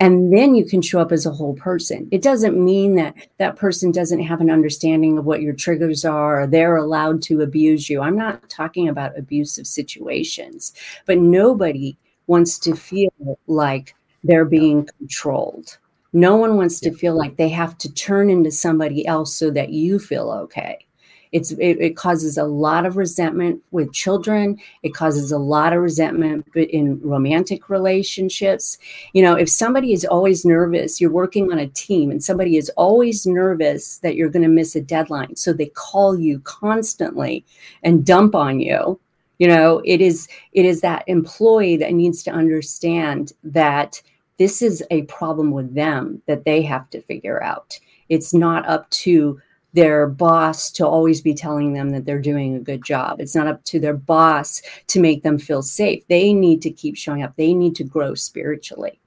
And 0.00 0.32
then 0.32 0.54
you 0.54 0.64
can 0.64 0.80
show 0.80 0.98
up 0.98 1.12
as 1.12 1.26
a 1.26 1.30
whole 1.30 1.54
person. 1.54 2.08
It 2.10 2.22
doesn't 2.22 2.56
mean 2.56 2.96
that 2.96 3.14
that 3.38 3.56
person 3.56 3.92
doesn't 3.92 4.22
have 4.22 4.40
an 4.40 4.50
understanding 4.50 5.18
of 5.18 5.26
what 5.26 5.42
your 5.42 5.54
triggers 5.54 6.06
are 6.06 6.42
or 6.42 6.46
they're 6.46 6.76
allowed 6.76 7.20
to 7.24 7.42
abuse 7.42 7.90
you. 7.90 8.00
I'm 8.00 8.16
not 8.16 8.48
talking 8.48 8.88
about 8.88 9.16
abusive 9.18 9.66
situations, 9.66 10.72
but 11.04 11.18
nobody 11.18 11.98
wants 12.26 12.58
to 12.60 12.74
feel 12.74 13.12
like 13.46 13.94
they're 14.24 14.46
being 14.46 14.88
controlled. 14.98 15.78
No 16.14 16.36
one 16.36 16.56
wants 16.56 16.78
to 16.80 16.92
feel 16.92 17.16
like 17.16 17.36
they 17.36 17.48
have 17.48 17.76
to 17.78 17.92
turn 17.92 18.30
into 18.30 18.52
somebody 18.52 19.04
else 19.06 19.36
so 19.36 19.50
that 19.50 19.70
you 19.70 19.98
feel 19.98 20.30
okay. 20.30 20.86
It's, 21.32 21.50
it, 21.50 21.80
it, 21.80 21.96
causes 21.96 22.38
a 22.38 22.44
lot 22.44 22.86
of 22.86 22.96
resentment 22.96 23.60
with 23.72 23.92
children. 23.92 24.56
It 24.84 24.94
causes 24.94 25.32
a 25.32 25.38
lot 25.38 25.72
of 25.72 25.82
resentment 25.82 26.46
in 26.54 27.00
romantic 27.02 27.68
relationships. 27.68 28.78
You 29.14 29.22
know, 29.22 29.34
if 29.34 29.48
somebody 29.48 29.92
is 29.92 30.04
always 30.04 30.44
nervous, 30.44 31.00
you're 31.00 31.10
working 31.10 31.50
on 31.50 31.58
a 31.58 31.66
team 31.66 32.12
and 32.12 32.22
somebody 32.22 32.56
is 32.56 32.70
always 32.76 33.26
nervous 33.26 33.98
that 33.98 34.14
you're 34.14 34.28
going 34.28 34.44
to 34.44 34.48
miss 34.48 34.76
a 34.76 34.80
deadline. 34.80 35.34
So 35.34 35.52
they 35.52 35.66
call 35.66 36.16
you 36.16 36.38
constantly 36.44 37.44
and 37.82 38.06
dump 38.06 38.36
on 38.36 38.60
you 38.60 39.00
you 39.38 39.48
know 39.48 39.82
it 39.84 40.00
is 40.00 40.28
it 40.52 40.64
is 40.64 40.80
that 40.80 41.02
employee 41.08 41.76
that 41.76 41.92
needs 41.92 42.22
to 42.22 42.30
understand 42.30 43.32
that 43.42 44.00
this 44.38 44.62
is 44.62 44.82
a 44.90 45.02
problem 45.02 45.50
with 45.50 45.74
them 45.74 46.22
that 46.26 46.44
they 46.44 46.62
have 46.62 46.90
to 46.90 47.00
figure 47.00 47.42
out 47.42 47.78
it's 48.08 48.34
not 48.34 48.66
up 48.66 48.88
to 48.90 49.40
their 49.74 50.06
boss 50.06 50.70
to 50.70 50.86
always 50.86 51.20
be 51.20 51.34
telling 51.34 51.72
them 51.72 51.90
that 51.90 52.04
they're 52.04 52.20
doing 52.20 52.54
a 52.54 52.60
good 52.60 52.84
job. 52.84 53.20
It's 53.20 53.34
not 53.34 53.48
up 53.48 53.64
to 53.64 53.80
their 53.80 53.96
boss 53.96 54.62
to 54.86 55.00
make 55.00 55.22
them 55.22 55.36
feel 55.36 55.62
safe. 55.62 56.06
They 56.08 56.32
need 56.32 56.62
to 56.62 56.70
keep 56.70 56.96
showing 56.96 57.22
up. 57.22 57.34
They 57.36 57.54
need 57.54 57.74
to 57.76 57.84
grow 57.84 58.14
spiritually. 58.14 59.00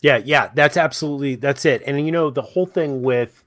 Yeah, 0.00 0.16
yeah, 0.16 0.50
that's 0.54 0.76
absolutely 0.76 1.36
that's 1.36 1.64
it. 1.64 1.82
And 1.86 2.04
you 2.04 2.10
know, 2.10 2.28
the 2.28 2.42
whole 2.42 2.66
thing 2.66 3.02
with 3.02 3.44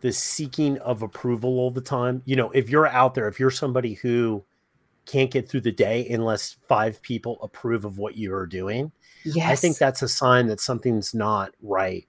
the 0.00 0.12
seeking 0.12 0.78
of 0.78 1.02
approval 1.02 1.58
all 1.58 1.70
the 1.70 1.82
time, 1.82 2.22
you 2.24 2.36
know, 2.36 2.50
if 2.52 2.70
you're 2.70 2.86
out 2.86 3.14
there, 3.14 3.28
if 3.28 3.38
you're 3.38 3.50
somebody 3.50 3.94
who 3.94 4.42
can't 5.04 5.30
get 5.30 5.46
through 5.46 5.60
the 5.60 5.72
day 5.72 6.08
unless 6.08 6.56
five 6.66 7.02
people 7.02 7.38
approve 7.42 7.84
of 7.84 7.98
what 7.98 8.16
you 8.16 8.34
are 8.34 8.46
doing, 8.46 8.90
yes. 9.24 9.50
I 9.50 9.56
think 9.56 9.78
that's 9.78 10.02
a 10.02 10.08
sign 10.08 10.46
that 10.48 10.60
something's 10.60 11.14
not 11.14 11.52
right 11.62 12.06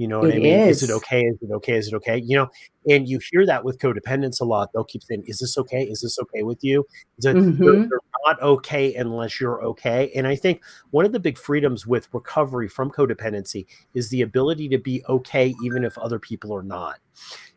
you 0.00 0.08
know 0.08 0.20
what 0.20 0.30
it 0.30 0.36
I 0.36 0.38
mean? 0.38 0.46
Is. 0.46 0.82
is. 0.82 0.88
it 0.88 0.94
okay? 0.94 1.26
Is 1.26 1.36
it 1.42 1.50
okay? 1.50 1.74
Is 1.74 1.88
it 1.88 1.94
okay? 1.96 2.16
You 2.24 2.38
know, 2.38 2.50
and 2.88 3.06
you 3.06 3.20
hear 3.30 3.44
that 3.44 3.64
with 3.64 3.78
codependence 3.78 4.40
a 4.40 4.44
lot. 4.44 4.70
They'll 4.72 4.82
keep 4.82 5.02
saying, 5.02 5.24
"Is 5.26 5.40
this 5.40 5.58
okay? 5.58 5.82
Is 5.82 6.00
this 6.00 6.18
okay 6.18 6.42
with 6.42 6.64
you?" 6.64 6.86
It, 7.18 7.24
mm-hmm. 7.24 7.62
they're, 7.62 7.86
they're 7.86 7.98
not 8.24 8.40
okay 8.40 8.94
unless 8.94 9.38
you're 9.38 9.62
okay. 9.62 10.10
And 10.16 10.26
I 10.26 10.36
think 10.36 10.62
one 10.90 11.04
of 11.04 11.12
the 11.12 11.20
big 11.20 11.36
freedoms 11.36 11.86
with 11.86 12.08
recovery 12.14 12.66
from 12.66 12.90
codependency 12.90 13.66
is 13.92 14.08
the 14.08 14.22
ability 14.22 14.70
to 14.70 14.78
be 14.78 15.04
okay 15.10 15.54
even 15.62 15.84
if 15.84 15.98
other 15.98 16.18
people 16.18 16.54
are 16.54 16.62
not. 16.62 16.98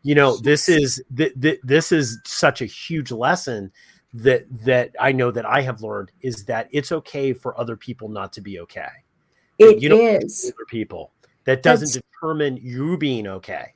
You 0.02 0.16
know, 0.16 0.36
this 0.36 0.68
is 0.68 1.02
th- 1.16 1.40
th- 1.42 1.62
this 1.64 1.94
is 1.94 2.20
such 2.26 2.62
a 2.62 2.66
huge 2.66 3.10
lesson 3.14 3.72
that 4.14 4.46
that 4.64 4.92
I 5.00 5.12
know 5.12 5.32
that 5.32 5.46
I 5.46 5.62
have 5.62 5.82
learned 5.82 6.12
is 6.22 6.46
that 6.46 6.68
it's 6.72 6.92
okay 6.92 7.34
for 7.34 7.60
other 7.60 7.76
people 7.76 8.10
not 8.10 8.32
to 8.34 8.42
be 8.42 8.60
okay. 8.60 8.90
It 9.60 9.82
you 9.82 9.90
don't 9.90 10.24
is. 10.24 10.52
Other 10.56 10.66
people 10.68 11.12
that 11.46 11.64
doesn't 11.64 11.94
that's, 11.94 12.08
determine 12.12 12.58
you 12.58 12.98
being 12.98 13.28
okay. 13.28 13.74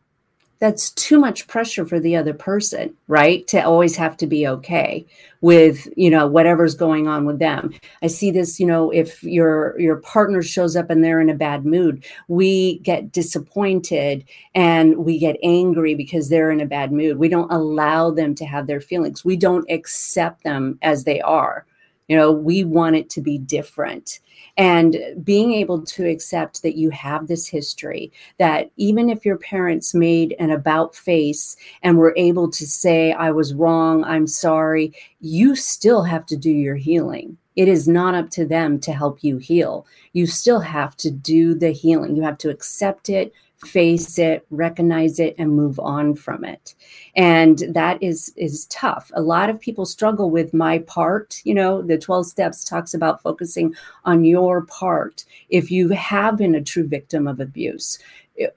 That's 0.60 0.90
too 0.92 1.20
much 1.20 1.48
pressure 1.48 1.86
for 1.86 2.00
the 2.00 2.16
other 2.16 2.34
person, 2.34 2.96
right? 3.08 3.46
To 3.48 3.62
always 3.62 3.96
have 3.96 4.18
to 4.18 4.28
be 4.28 4.48
okay 4.48 5.06
with, 5.42 5.88
you 5.96 6.10
know, 6.10 6.26
whatever's 6.26 6.74
going 6.74 7.08
on 7.08 7.26
with 7.26 7.38
them. 7.38 7.76
I 8.02 8.08
see 8.08 8.32
this, 8.32 8.60
you 8.60 8.66
know, 8.66 8.90
if 8.90 9.24
your 9.24 9.80
your 9.80 9.98
partner 9.98 10.42
shows 10.42 10.76
up 10.76 10.90
and 10.90 11.04
they're 11.04 11.22
in 11.22 11.30
a 11.30 11.36
bad 11.36 11.66
mood, 11.66 12.06
we 12.28 12.80
get 12.80 13.12
disappointed 13.12 14.26
and 14.56 14.98
we 14.98 15.20
get 15.20 15.38
angry 15.44 15.94
because 15.94 16.30
they're 16.30 16.52
in 16.52 16.62
a 16.62 16.66
bad 16.66 16.92
mood. 16.92 17.18
We 17.18 17.30
don't 17.30 17.52
allow 17.52 18.10
them 18.10 18.34
to 18.36 18.46
have 18.46 18.66
their 18.66 18.82
feelings. 18.82 19.24
We 19.24 19.38
don't 19.38 19.70
accept 19.70 20.44
them 20.44 20.80
as 20.82 21.04
they 21.04 21.22
are. 21.22 21.68
You 22.08 22.18
know, 22.18 22.32
we 22.32 22.64
want 22.64 22.96
it 22.96 23.10
to 23.12 23.22
be 23.22 23.38
different 23.38 24.20
and 24.58 24.98
being 25.24 25.54
able 25.54 25.82
to 25.84 26.08
accept 26.08 26.64
that 26.64 26.76
you 26.76 26.90
have 26.90 27.28
this 27.28 27.48
history 27.48 28.12
that 28.38 28.72
even 28.78 29.10
if 29.10 29.26
your 29.26 29.38
parents 29.38 29.94
made 29.94 30.36
an 30.40 30.52
about 30.52 30.96
face 30.96 31.56
and 31.84 31.98
were 31.98 32.14
able 32.18 32.50
to 32.50 32.66
say 32.66 33.12
i 33.14 33.32
was 33.32 33.54
wrong 33.54 34.04
i'm 34.04 34.28
sorry 34.28 34.94
you 35.20 35.56
still 35.56 36.04
have 36.04 36.26
to 36.28 36.38
do 36.38 36.52
your 36.52 36.76
healing. 36.76 37.38
It 37.56 37.68
is 37.68 37.88
not 37.88 38.14
up 38.14 38.30
to 38.32 38.46
them 38.46 38.80
to 38.82 38.94
help 38.94 39.24
you 39.24 39.38
heal. 39.38 39.88
You 40.14 40.28
still 40.28 40.60
have 40.60 40.96
to 40.98 41.10
do 41.10 41.56
the 41.56 41.72
healing. 41.72 42.16
You 42.16 42.22
have 42.22 42.38
to 42.40 42.50
accept 42.50 43.10
it 43.10 43.34
face 43.66 44.20
it 44.20 44.46
recognize 44.52 45.20
it 45.20 45.36
and 45.38 45.56
move 45.56 45.80
on 45.80 46.16
from 46.16 46.46
it. 46.46 46.76
And 47.16 47.64
that 47.70 48.02
is 48.02 48.32
is 48.36 48.66
tough. 48.68 49.12
A 49.16 49.22
lot 49.22 49.50
of 49.50 49.60
people 49.60 49.86
struggle 49.86 50.30
with 50.30 50.54
my 50.54 50.80
part 50.80 51.42
you 51.44 51.54
know 51.54 51.82
the 51.82 51.98
12 51.98 52.28
steps 52.28 52.64
talks 52.64 52.94
about 52.94 53.22
focusing 53.22 53.74
on 54.06 54.24
your 54.24 54.66
part. 54.66 55.26
If 55.50 55.72
you 55.72 55.90
have 55.90 56.38
been 56.38 56.56
a 56.56 56.62
true 56.62 56.88
victim 56.88 57.28
of 57.28 57.40
abuse 57.40 57.98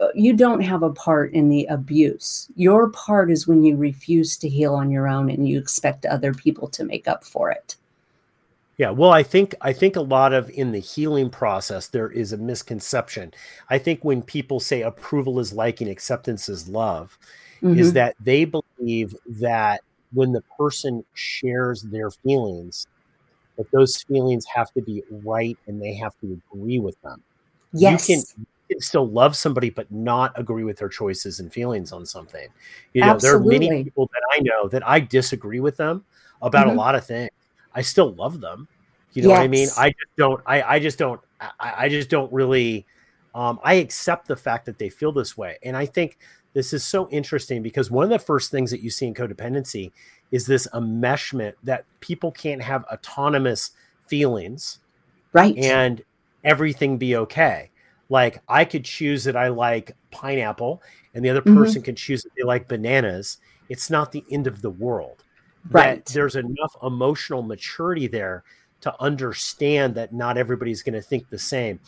uh, 0.01 0.09
you 0.15 0.35
don't 0.35 0.61
have 0.61 0.83
a 0.83 0.93
part 0.93 1.33
in 1.33 1.49
the 1.49 1.65
abuse. 1.67 2.49
Your 2.55 2.91
part 2.91 3.31
is 3.31 3.49
when 3.49 3.63
you 3.63 3.77
refuse 3.77 4.37
to 4.37 4.49
heal 4.49 4.75
on 4.75 4.91
your 4.91 5.09
own 5.09 5.31
and 5.31 5.49
you 5.49 5.59
expect 5.59 6.05
other 6.05 6.35
people 6.35 6.69
to 6.69 6.85
make 6.85 7.09
up 7.09 7.25
for 7.25 7.51
it 7.51 7.77
yeah, 8.81 8.89
well, 8.89 9.11
I 9.11 9.23
think 9.23 9.55
I 9.61 9.75
think 9.75 9.95
a 9.95 10.01
lot 10.01 10.33
of 10.33 10.49
in 10.49 10.73
the 10.73 10.79
healing 10.79 11.29
process 11.29 11.89
there 11.89 12.11
is 12.11 12.33
a 12.33 12.39
misconception. 12.39 13.35
I 13.69 13.77
think 13.77 14.07
when 14.07 14.23
people 14.23 14.59
say 14.59 14.81
approval 14.81 15.39
is 15.39 15.53
liking, 15.53 15.87
acceptance 15.87 16.49
is 16.49 16.67
love, 16.67 17.19
mm-hmm. 17.63 17.79
is 17.79 17.93
that 17.93 18.17
they 18.21 18.47
believe 18.47 19.15
that 19.29 19.83
when 20.15 20.33
the 20.33 20.41
person 20.57 21.05
shares 21.13 21.83
their 21.83 22.11
feelings, 22.11 22.87
that 23.59 23.71
those 23.71 24.03
feelings 24.05 24.47
have 24.47 24.73
to 24.73 24.81
be 24.81 25.03
right 25.11 25.59
and 25.67 25.79
they 25.83 25.93
have 25.97 26.19
to 26.23 26.41
agree 26.51 26.79
with 26.79 26.99
them. 27.03 27.23
Yes. 27.75 28.09
You 28.09 28.17
can, 28.17 28.25
you 28.39 28.77
can 28.77 28.81
still 28.81 29.07
love 29.07 29.37
somebody 29.37 29.69
but 29.69 29.93
not 29.93 30.33
agree 30.37 30.65
with 30.65 30.79
their 30.79 30.89
choices 30.89 31.39
and 31.39 31.53
feelings 31.53 31.93
on 31.93 32.07
something. 32.07 32.49
You 32.95 33.03
know, 33.03 33.09
Absolutely. 33.09 33.59
there 33.59 33.59
are 33.59 33.61
many 33.61 33.85
people 33.85 34.09
that 34.15 34.23
I 34.33 34.41
know 34.41 34.69
that 34.69 34.89
I 34.89 35.01
disagree 35.01 35.61
with 35.61 35.77
them 35.77 36.03
about 36.41 36.67
mm-hmm. 36.67 36.79
a 36.79 36.81
lot 36.81 36.95
of 36.95 37.05
things 37.05 37.31
I 37.75 37.83
still 37.83 38.15
love 38.15 38.41
them. 38.41 38.69
You 39.13 39.23
know 39.23 39.31
yes. 39.31 39.39
what 39.39 39.45
I 39.45 39.49
mean? 39.49 39.69
I 39.77 39.89
just 39.91 40.17
don't. 40.17 40.41
I 40.47 40.63
I 40.63 40.79
just 40.79 40.99
don't. 40.99 41.21
I, 41.41 41.75
I 41.79 41.89
just 41.89 42.09
don't 42.09 42.33
really. 42.33 42.87
Um, 43.35 43.61
I 43.63 43.75
accept 43.75 44.27
the 44.27 44.37
fact 44.37 44.67
that 44.67 44.79
they 44.79 44.89
feel 44.89 45.13
this 45.13 45.37
way, 45.37 45.59
and 45.63 45.77
I 45.77 45.87
think 45.87 46.19
this 46.53 46.73
is 46.73 46.85
so 46.85 47.09
interesting 47.11 47.63
because 47.63 47.91
one 47.91 48.05
of 48.05 48.11
the 48.11 48.19
first 48.19 48.51
things 48.51 48.71
that 48.71 48.83
you 48.83 48.91
see 48.91 49.07
in 49.07 49.15
codependency 49.15 49.93
is 50.33 50.47
this 50.47 50.67
enmeshment 50.75 51.55
that 51.63 51.85
people 52.01 52.33
can't 52.33 52.63
have 52.63 52.85
autonomous 52.85 53.73
feelings, 54.07 54.81
right? 55.33 55.57
And 55.57 56.03
everything 56.45 56.99
be 56.99 57.17
okay. 57.17 57.71
Like 58.09 58.43
I 58.49 58.65
could 58.65 58.85
choose 58.85 59.25
that 59.25 59.37
I 59.37 59.49
like 59.49 59.97
pineapple, 60.11 60.83
and 61.15 61.25
the 61.25 61.31
other 61.31 61.41
mm-hmm. 61.41 61.57
person 61.57 61.77
mm-hmm. 61.77 61.87
can 61.87 61.97
choose 61.97 62.23
that 62.23 62.31
they 62.37 62.45
like 62.45 62.69
bananas. 62.69 63.39
It's 63.69 63.91
not 63.91 64.11
the 64.13 64.25
end 64.31 64.47
of 64.47 64.63
the 64.63 64.71
world 64.71 65.25
right. 65.71 66.05
there's 66.07 66.37
enough 66.37 66.75
emotional 66.83 67.43
maturity 67.43 68.07
there 68.07 68.45
to 68.81 68.95
understand 69.01 69.95
that 69.95 70.13
not 70.13 70.39
everybody's 70.39 70.83
going 70.83 70.95
to 70.95 71.03
think 71.03 71.29
the 71.29 71.39
same. 71.39 71.79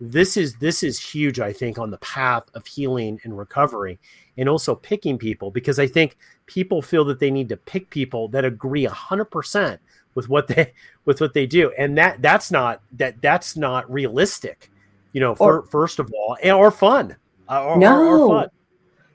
This 0.00 0.36
is 0.38 0.56
this 0.56 0.82
is 0.82 0.98
huge 0.98 1.40
i 1.40 1.52
think 1.52 1.78
on 1.78 1.90
the 1.90 1.98
path 1.98 2.44
of 2.54 2.66
healing 2.66 3.20
and 3.22 3.36
recovery 3.36 4.00
and 4.38 4.48
also 4.48 4.74
picking 4.74 5.18
people 5.18 5.50
because 5.50 5.78
i 5.78 5.86
think 5.86 6.16
people 6.46 6.80
feel 6.80 7.04
that 7.04 7.20
they 7.20 7.30
need 7.30 7.50
to 7.50 7.56
pick 7.58 7.90
people 7.90 8.26
that 8.28 8.42
agree 8.42 8.86
100% 8.86 9.78
with 10.14 10.28
what 10.28 10.48
they 10.48 10.72
with 11.04 11.20
what 11.20 11.34
they 11.34 11.46
do. 11.46 11.72
And 11.78 11.96
that 11.98 12.22
that's 12.22 12.50
not 12.50 12.82
that 12.92 13.20
that's 13.22 13.56
not 13.56 13.90
realistic 13.90 14.70
you 15.12 15.20
know 15.20 15.34
for, 15.34 15.58
or, 15.58 15.62
first 15.64 15.98
of 15.98 16.12
all 16.12 16.36
or 16.44 16.70
fun. 16.70 17.16
Uh, 17.48 17.64
or, 17.64 17.78
no. 17.78 17.98
Or, 17.98 18.18
or 18.18 18.28
fun 18.28 18.48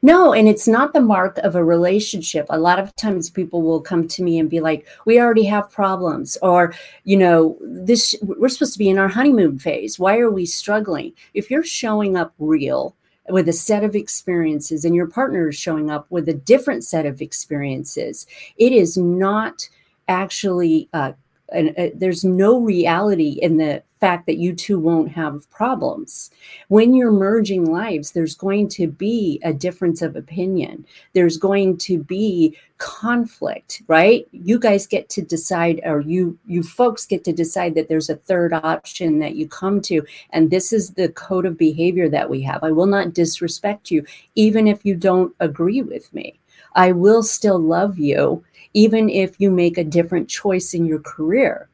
no, 0.02 0.34
and 0.34 0.48
it's 0.48 0.68
not 0.68 0.94
the 0.94 1.02
mark 1.02 1.38
of 1.40 1.56
a 1.56 1.64
relationship. 1.64 2.46
A 2.50 2.60
lot 2.60 2.80
of 2.80 2.96
times 2.96 3.30
people 3.30 3.62
will 3.62 3.82
come 3.82 4.08
to 4.10 4.24
me 4.24 4.38
and 4.38 4.50
be 4.50 4.60
like, 4.60 4.86
"We 5.06 5.20
already 5.20 5.46
have 5.46 5.72
problems," 5.72 6.38
or, 6.42 6.74
you 7.04 7.18
know, 7.18 7.58
this 7.62 8.16
we're 8.22 8.50
supposed 8.50 8.74
to 8.74 8.80
be 8.80 8.90
in 8.90 9.00
our 9.00 9.08
honeymoon 9.08 9.60
phase. 9.60 9.98
Why 9.98 10.20
are 10.20 10.30
we 10.30 10.46
struggling? 10.46 11.14
If 11.34 11.50
you're 11.50 11.64
showing 11.64 12.16
up 12.16 12.34
real 12.40 12.96
with 13.30 13.50
a 13.50 13.54
set 13.54 13.84
of 13.84 13.96
experiences 13.96 14.86
and 14.86 14.96
your 14.96 15.08
partner 15.08 15.50
is 15.50 15.56
showing 15.56 15.90
up 15.90 16.06
with 16.12 16.30
a 16.30 16.34
different 16.34 16.84
set 16.84 17.06
of 17.06 17.22
experiences, 17.22 18.28
it 18.58 18.72
is 18.72 18.98
not 18.98 19.68
actually 20.08 20.88
uh, 20.94 21.14
and 21.54 21.74
uh, 21.78 21.90
there's 21.96 22.24
no 22.24 22.60
reality 22.60 23.40
in 23.42 23.58
the 23.58 23.84
fact 24.00 24.26
that 24.26 24.38
you 24.38 24.54
two 24.54 24.80
won't 24.80 25.12
have 25.12 25.50
problems. 25.50 26.30
When 26.68 26.94
you're 26.94 27.12
merging 27.12 27.66
lives, 27.72 28.12
there's 28.12 28.36
going 28.36 28.68
to 28.70 28.88
be 28.88 29.40
a 29.44 29.54
difference 29.54 30.02
of 30.02 30.16
opinion. 30.16 30.86
There's 31.14 31.38
going 31.38 31.78
to 31.80 32.04
be 32.04 32.58
conflict, 32.78 33.82
right? 33.88 34.28
You 34.32 34.60
guys 34.60 34.86
get 34.86 35.08
to 35.10 35.22
decide 35.22 35.80
or 35.86 36.02
you 36.02 36.38
you 36.46 36.62
folks 36.62 37.06
get 37.06 37.24
to 37.24 37.34
decide 37.34 37.74
that 37.76 37.88
there's 37.88 38.10
a 38.10 38.18
third 38.18 38.54
option 38.54 39.20
that 39.20 39.36
you 39.36 39.48
come 39.48 39.82
to 39.84 40.06
and 40.32 40.52
this 40.52 40.74
is 40.74 40.92
the 40.92 41.10
code 41.10 41.46
of 41.46 41.58
behavior 41.58 42.10
that 42.10 42.30
we 42.30 42.42
have. 42.42 42.64
I 42.64 42.72
will 42.72 42.86
not 42.86 43.14
disrespect 43.14 43.92
you 43.92 44.06
even 44.36 44.68
if 44.68 44.84
you 44.84 44.96
don't 44.96 45.34
agree 45.40 45.82
with 45.82 46.14
me. 46.14 46.38
I 46.74 46.92
will 46.92 47.24
still 47.24 47.60
love 47.60 47.98
you 47.98 48.44
even 48.74 49.10
if 49.10 49.40
you 49.40 49.52
make 49.52 49.78
a 49.78 49.84
different 49.86 50.28
choice 50.28 50.74
in 50.74 50.86
your 50.86 51.00
career. 51.00 51.70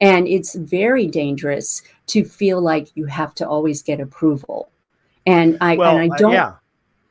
And 0.00 0.28
it's 0.28 0.54
very 0.54 1.06
dangerous 1.06 1.82
to 2.08 2.24
feel 2.24 2.60
like 2.60 2.94
you 2.94 3.06
have 3.06 3.34
to 3.36 3.48
always 3.48 3.82
get 3.82 4.00
approval. 4.00 4.70
And 5.26 5.58
I 5.60 5.76
well, 5.76 5.96
and 5.96 6.12
I 6.12 6.16
don't. 6.16 6.30
Uh, 6.30 6.34
yeah. 6.34 6.54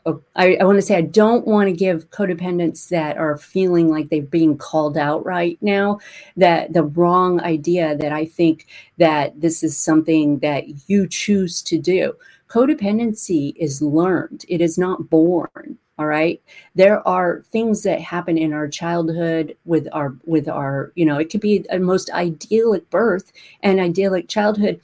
Oh, 0.08 0.22
I, 0.36 0.56
I 0.58 0.66
want 0.66 0.78
to 0.78 0.84
say 0.84 0.96
I 0.96 1.02
don't 1.02 1.48
want 1.48 1.68
to 1.68 1.76
give 1.76 2.12
codependents 2.12 2.90
that 2.90 3.18
are 3.18 3.38
feeling 3.38 3.90
like 3.90 4.10
they're 4.10 4.22
being 4.22 4.56
called 4.56 4.98
out 4.98 5.26
right 5.26 5.58
now 5.62 6.00
that 6.38 6.74
the 6.74 6.84
wrong 6.84 7.42
idea 7.42 7.98
that 7.98 8.12
I 8.12 8.26
think 8.26 8.68
that 8.98 9.42
this 9.42 9.64
is 9.64 9.76
something 9.76 10.40
that 10.40 10.88
you 10.88 11.08
choose 11.08 11.64
to 11.64 11.80
do. 11.80 12.14
Codependency 12.50 13.56
is 13.58 13.82
learned; 13.82 14.46
it 14.48 14.62
is 14.62 14.78
not 14.78 15.10
born 15.10 15.80
all 15.98 16.08
right? 16.08 16.42
There 16.76 17.06
are 17.08 17.44
things 17.52 17.84
that 17.84 18.02
happen 18.02 18.38
in 18.38 18.54
our 18.54 18.68
childhood 18.68 19.56
with 19.66 19.88
our 19.94 20.16
with 20.26 20.50
our 20.50 20.92
you 20.96 21.06
know 21.06 21.18
it 21.18 21.30
could 21.30 21.42
be 21.42 21.66
a 21.70 21.80
most 21.80 22.10
idyllic 22.12 22.90
birth 22.90 23.32
and 23.64 23.80
idyllic 23.80 24.28
childhood. 24.28 24.82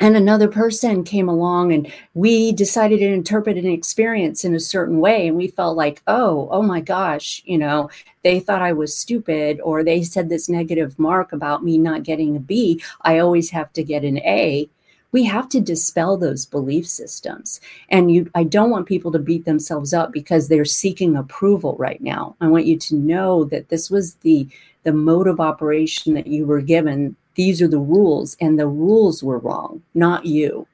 And 0.00 0.16
another 0.16 0.48
person 0.48 1.04
came 1.04 1.28
along 1.28 1.72
and 1.72 1.92
we 2.14 2.50
decided 2.50 2.98
to 2.98 3.06
interpret 3.06 3.56
an 3.56 3.66
experience 3.68 4.44
in 4.44 4.52
a 4.52 4.58
certain 4.58 4.98
way 4.98 5.28
and 5.28 5.36
we 5.36 5.46
felt 5.46 5.76
like 5.76 6.02
oh 6.08 6.48
oh 6.50 6.62
my 6.62 6.80
gosh 6.80 7.42
you 7.44 7.58
know? 7.58 7.88
They 8.24 8.40
thought 8.40 8.62
i 8.62 8.72
was 8.72 8.96
stupid 8.96 9.60
or 9.62 9.84
they 9.84 10.02
said 10.02 10.28
this 10.28 10.48
negative 10.48 10.98
mark 10.98 11.32
about 11.32 11.64
me 11.64 11.78
not 11.78 12.02
getting 12.02 12.36
a 12.36 12.40
b. 12.40 12.82
I 13.02 13.18
always 13.18 13.50
have 13.50 13.72
to 13.74 13.84
get 13.84 14.04
an 14.04 14.18
a 14.18 14.68
we 15.12 15.24
have 15.24 15.48
to 15.50 15.60
dispel 15.60 16.16
those 16.16 16.46
belief 16.46 16.88
systems. 16.88 17.60
And 17.90 18.10
you 18.10 18.30
i 18.34 18.42
don't 18.42 18.70
want 18.70 18.86
people 18.86 19.12
to 19.12 19.18
beat 19.18 19.44
themselves 19.44 19.94
up 19.94 20.12
because 20.12 20.48
they're 20.48 20.64
seeking 20.64 21.16
approval 21.16 21.76
right 21.78 22.00
now. 22.00 22.34
I 22.40 22.48
want 22.48 22.66
you 22.66 22.78
to 22.78 22.96
know 22.96 23.44
that 23.44 23.68
this 23.68 23.90
was 23.90 24.14
the 24.16 24.48
the 24.82 24.92
mode 24.92 25.28
of 25.28 25.38
operation 25.38 26.14
that 26.14 26.26
you 26.26 26.44
were 26.44 26.60
given. 26.60 27.14
These 27.34 27.62
are 27.62 27.68
the 27.68 27.78
rules 27.78 28.36
and 28.40 28.58
the 28.58 28.66
rules 28.66 29.22
were 29.22 29.38
wrong 29.38 29.82
not 29.94 30.26
you. 30.26 30.66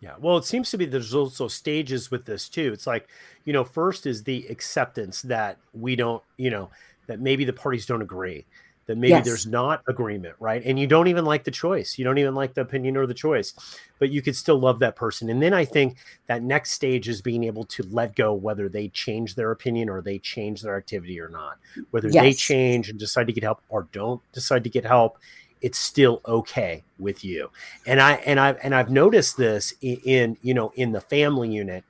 Yeah 0.00 0.14
well 0.20 0.36
it 0.36 0.44
seems 0.44 0.70
to 0.70 0.78
be 0.78 0.84
there's 0.84 1.14
also 1.14 1.48
stages 1.48 2.10
with 2.10 2.26
this 2.26 2.48
too. 2.48 2.72
It's 2.72 2.86
like 2.86 3.08
you 3.44 3.52
know 3.52 3.64
first 3.64 4.06
is 4.06 4.24
the 4.24 4.46
acceptance 4.48 5.22
that 5.22 5.58
we 5.72 5.96
don't 5.96 6.22
you 6.36 6.50
know 6.50 6.70
that 7.06 7.20
maybe 7.20 7.44
the 7.44 7.52
parties 7.52 7.86
don't 7.86 8.02
agree 8.02 8.44
that 8.86 8.96
maybe 8.96 9.10
yes. 9.10 9.24
there's 9.24 9.46
not 9.46 9.82
agreement, 9.88 10.36
right? 10.38 10.62
And 10.64 10.78
you 10.78 10.86
don't 10.86 11.08
even 11.08 11.24
like 11.24 11.44
the 11.44 11.50
choice. 11.50 11.98
You 11.98 12.04
don't 12.04 12.18
even 12.18 12.34
like 12.34 12.54
the 12.54 12.60
opinion 12.60 12.96
or 12.96 13.06
the 13.06 13.14
choice, 13.14 13.52
but 13.98 14.10
you 14.10 14.22
could 14.22 14.36
still 14.36 14.58
love 14.58 14.78
that 14.78 14.94
person. 14.94 15.28
And 15.28 15.42
then 15.42 15.52
I 15.52 15.64
think 15.64 15.96
that 16.28 16.42
next 16.42 16.70
stage 16.72 17.08
is 17.08 17.20
being 17.20 17.44
able 17.44 17.64
to 17.64 17.82
let 17.90 18.14
go 18.14 18.32
whether 18.32 18.68
they 18.68 18.88
change 18.88 19.34
their 19.34 19.50
opinion 19.50 19.88
or 19.88 20.00
they 20.00 20.18
change 20.18 20.62
their 20.62 20.76
activity 20.76 21.20
or 21.20 21.28
not. 21.28 21.58
Whether 21.90 22.08
yes. 22.08 22.22
they 22.22 22.32
change 22.32 22.88
and 22.88 22.98
decide 22.98 23.26
to 23.26 23.32
get 23.32 23.42
help 23.42 23.60
or 23.68 23.88
don't 23.92 24.20
decide 24.32 24.62
to 24.64 24.70
get 24.70 24.84
help, 24.84 25.18
it's 25.60 25.78
still 25.78 26.20
okay 26.26 26.84
with 26.98 27.24
you. 27.24 27.50
And 27.86 28.00
I 28.00 28.14
and 28.14 28.38
I 28.38 28.52
and 28.62 28.74
I've 28.74 28.90
noticed 28.90 29.36
this 29.36 29.74
in, 29.80 29.96
in 30.04 30.36
you 30.42 30.54
know 30.54 30.72
in 30.76 30.92
the 30.92 31.00
family 31.00 31.48
unit 31.48 31.82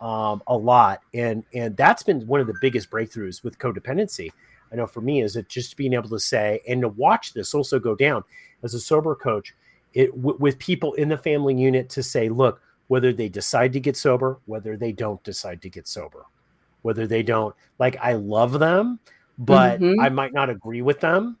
um, 0.00 0.42
a 0.46 0.56
lot, 0.56 1.00
and 1.12 1.42
and 1.52 1.76
that's 1.76 2.04
been 2.04 2.26
one 2.26 2.40
of 2.40 2.46
the 2.46 2.56
biggest 2.60 2.90
breakthroughs 2.90 3.42
with 3.42 3.58
codependency 3.58 4.30
I 4.72 4.76
know 4.76 4.86
for 4.86 5.00
me 5.00 5.22
is 5.22 5.36
it 5.36 5.48
just 5.48 5.76
being 5.76 5.92
able 5.92 6.08
to 6.10 6.18
say 6.18 6.60
and 6.68 6.82
to 6.82 6.88
watch 6.88 7.32
this 7.32 7.54
also 7.54 7.78
go 7.78 7.94
down 7.94 8.24
as 8.62 8.74
a 8.74 8.80
sober 8.80 9.14
coach, 9.14 9.54
it 9.94 10.10
w- 10.16 10.36
with 10.38 10.58
people 10.58 10.92
in 10.94 11.08
the 11.08 11.16
family 11.16 11.54
unit 11.54 11.88
to 11.90 12.02
say, 12.02 12.28
look, 12.28 12.60
whether 12.88 13.12
they 13.12 13.28
decide 13.28 13.72
to 13.72 13.80
get 13.80 13.96
sober, 13.96 14.38
whether 14.46 14.76
they 14.76 14.92
don't 14.92 15.22
decide 15.24 15.62
to 15.62 15.70
get 15.70 15.88
sober, 15.88 16.24
whether 16.82 17.06
they 17.06 17.22
don't 17.22 17.54
like, 17.78 17.96
I 18.00 18.14
love 18.14 18.58
them, 18.58 18.98
but 19.38 19.80
mm-hmm. 19.80 20.00
I 20.00 20.08
might 20.08 20.32
not 20.32 20.50
agree 20.50 20.82
with 20.82 21.00
them. 21.00 21.36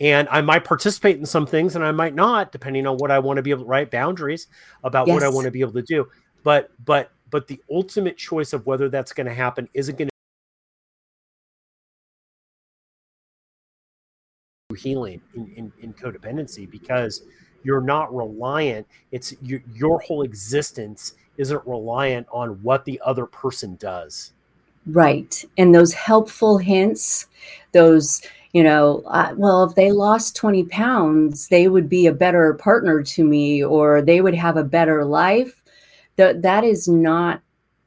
And 0.00 0.28
I 0.30 0.40
might 0.42 0.64
participate 0.64 1.18
in 1.18 1.26
some 1.26 1.46
things 1.46 1.74
and 1.74 1.84
I 1.84 1.90
might 1.90 2.14
not, 2.14 2.52
depending 2.52 2.86
on 2.86 2.98
what 2.98 3.10
I 3.10 3.18
want 3.18 3.36
to 3.38 3.42
be 3.42 3.50
able 3.50 3.64
to 3.64 3.68
write 3.68 3.90
boundaries 3.90 4.46
about 4.84 5.08
yes. 5.08 5.14
what 5.14 5.22
I 5.24 5.28
want 5.28 5.46
to 5.46 5.50
be 5.50 5.60
able 5.60 5.72
to 5.72 5.82
do. 5.82 6.08
But, 6.44 6.70
but, 6.84 7.10
but 7.30 7.48
the 7.48 7.60
ultimate 7.70 8.16
choice 8.16 8.52
of 8.52 8.64
whether 8.64 8.88
that's 8.88 9.12
going 9.12 9.26
to 9.26 9.34
happen 9.34 9.68
isn't 9.74 9.98
going 9.98 10.08
healing 14.78 15.20
in, 15.34 15.52
in, 15.56 15.72
in 15.80 15.92
codependency 15.92 16.70
because 16.70 17.22
you're 17.62 17.80
not 17.80 18.14
reliant 18.14 18.86
it's 19.12 19.34
your, 19.42 19.60
your 19.74 19.98
whole 20.00 20.22
existence 20.22 21.14
isn't 21.38 21.66
reliant 21.66 22.26
on 22.30 22.62
what 22.62 22.84
the 22.84 23.00
other 23.04 23.24
person 23.24 23.76
does. 23.76 24.32
Right. 24.86 25.44
And 25.56 25.74
those 25.74 25.92
helpful 25.94 26.58
hints 26.58 27.26
those 27.72 28.22
you 28.52 28.62
know 28.62 29.02
uh, 29.06 29.34
well 29.36 29.64
if 29.64 29.74
they 29.74 29.92
lost 29.92 30.34
20 30.36 30.64
pounds 30.64 31.48
they 31.48 31.68
would 31.68 31.88
be 31.88 32.06
a 32.06 32.12
better 32.12 32.54
partner 32.54 33.02
to 33.02 33.22
me 33.22 33.62
or 33.62 34.00
they 34.00 34.20
would 34.20 34.34
have 34.34 34.56
a 34.56 34.64
better 34.64 35.04
life. 35.04 35.62
That 36.16 36.42
that 36.42 36.64
is 36.64 36.88
not 36.88 37.42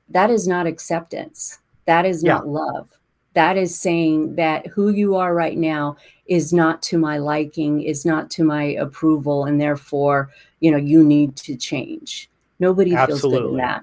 that 0.09 0.29
is 0.29 0.47
not 0.47 0.67
acceptance. 0.67 1.59
That 1.85 2.05
is 2.05 2.23
not 2.23 2.47
love 2.47 2.89
that 3.33 3.57
is 3.57 3.77
saying 3.77 4.35
that 4.35 4.67
who 4.67 4.89
you 4.89 5.15
are 5.15 5.33
right 5.33 5.57
now 5.57 5.95
is 6.25 6.51
not 6.51 6.81
to 6.81 6.97
my 6.97 7.17
liking 7.17 7.81
is 7.81 8.05
not 8.05 8.29
to 8.31 8.43
my 8.43 8.63
approval 8.63 9.45
and 9.45 9.59
therefore 9.59 10.29
you 10.59 10.71
know 10.71 10.77
you 10.77 11.03
need 11.03 11.35
to 11.35 11.55
change 11.55 12.29
nobody 12.59 12.95
Absolutely. 12.95 13.29
feels 13.29 13.43
good 13.43 13.51
in 13.51 13.57
that 13.57 13.81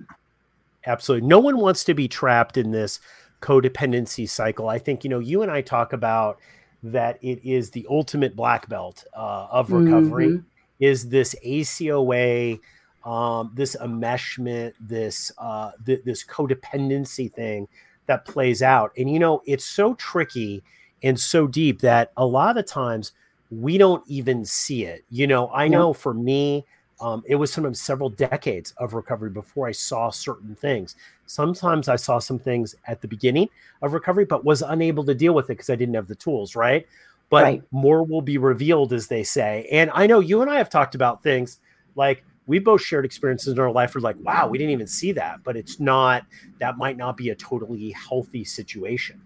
Absolutely. 0.89 1.29
No 1.29 1.39
one 1.39 1.59
wants 1.59 1.85
to 1.85 1.95
be 1.95 2.09
trapped 2.09 2.57
in 2.57 2.71
this 2.71 2.99
codependency 3.43 4.29
cycle. 4.29 4.69
I 4.69 4.79
think, 4.79 5.05
you 5.05 5.11
know, 5.11 5.19
you 5.19 5.43
and 5.43 5.51
I 5.51 5.61
talk 5.61 5.93
about 5.93 6.39
that 6.83 7.19
it 7.21 7.45
is 7.45 7.71
the 7.71 7.87
ultimate 7.91 8.35
black 8.35 8.69
belt 8.69 9.05
uh, 9.15 9.49
of 9.51 9.71
recovery 9.71 10.29
mm-hmm. 10.29 10.47
is 10.81 11.09
this 11.09 11.35
ACOA, 11.45 12.59
um, 13.05 13.51
this 13.55 13.77
enmeshment, 13.77 14.73
this, 14.81 15.31
uh, 15.39 15.73
th- 15.85 16.03
this 16.05 16.25
codependency 16.25 17.33
thing 17.33 17.69
that 18.09 18.25
plays 18.25 18.61
out. 18.63 18.93
And 18.99 19.11
you 19.11 19.21
know, 19.21 19.43
it's 19.47 19.65
so 19.65 19.95
tricky 19.95 20.63
and 21.05 21.19
so 21.19 21.47
deep 21.47 21.81
that 21.81 22.11
a 22.17 22.27
lot 22.27 22.59
of 22.59 22.67
times 22.67 23.13
we 23.51 23.79
don't 23.79 24.03
even 24.09 24.45
see 24.45 24.85
it. 24.85 25.05
You 25.11 25.27
know, 25.27 25.51
I 25.53 25.69
know 25.69 25.93
for 25.93 26.13
me, 26.13 26.65
um, 27.01 27.23
it 27.27 27.37
was 27.37 27.53
sometimes 27.53 27.81
several 27.81 28.11
decades 28.11 28.75
of 28.79 28.93
recovery 28.93 29.31
before 29.31 29.69
I 29.69 29.73
saw 29.73 30.11
certain 30.11 30.57
things. 30.57 30.97
Sometimes 31.27 31.89
I 31.89 31.97
saw 31.97 32.19
some 32.19 32.39
things 32.39 32.75
at 32.87 33.01
the 33.01 33.09
beginning 33.09 33.49
of 33.83 33.93
recovery, 33.93 34.25
but 34.25 34.45
was 34.45 34.63
unable 34.63 35.05
to 35.05 35.15
deal 35.15 35.33
with 35.33 35.47
it 35.47 35.55
because 35.55 35.71
I 35.71 35.77
didn't 35.77 35.95
have 35.95 36.09
the 36.09 36.17
tools, 36.17 36.57
right? 36.57 36.87
But 37.31 37.45
right. 37.45 37.63
more 37.71 38.03
will 38.03 38.23
be 38.23 38.39
revealed, 38.39 38.93
as 38.93 39.07
they 39.07 39.23
say. 39.23 39.69
And 39.71 39.91
I 39.95 40.07
know 40.07 40.19
you 40.19 40.43
and 40.43 40.51
I 40.51 40.57
have 40.57 40.71
talked 40.71 40.95
about 40.95 41.23
things 41.23 41.61
like 41.95 42.25
we 42.49 42.59
both 42.59 42.81
shared 42.81 43.05
experiences 43.05 43.53
in 43.53 43.61
our 43.61 43.71
life 43.71 43.95
where 43.95 44.01
like, 44.01 44.17
wow, 44.21 44.49
we 44.49 44.57
didn't 44.57 44.73
even 44.73 44.87
see 44.87 45.13
that, 45.13 45.45
but 45.45 45.57
it's 45.57 45.79
not 45.79 46.25
that 46.59 46.79
might 46.79 46.97
not 46.97 47.17
be 47.17 47.29
a 47.29 47.35
totally 47.35 47.91
healthy 47.93 48.43
situation. 48.43 49.21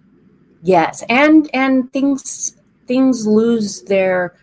Yes, 0.62 1.02
and 1.08 1.48
and 1.54 1.90
things 1.92 2.56
things 2.86 3.26
lose 3.26 3.82
their 3.82 4.34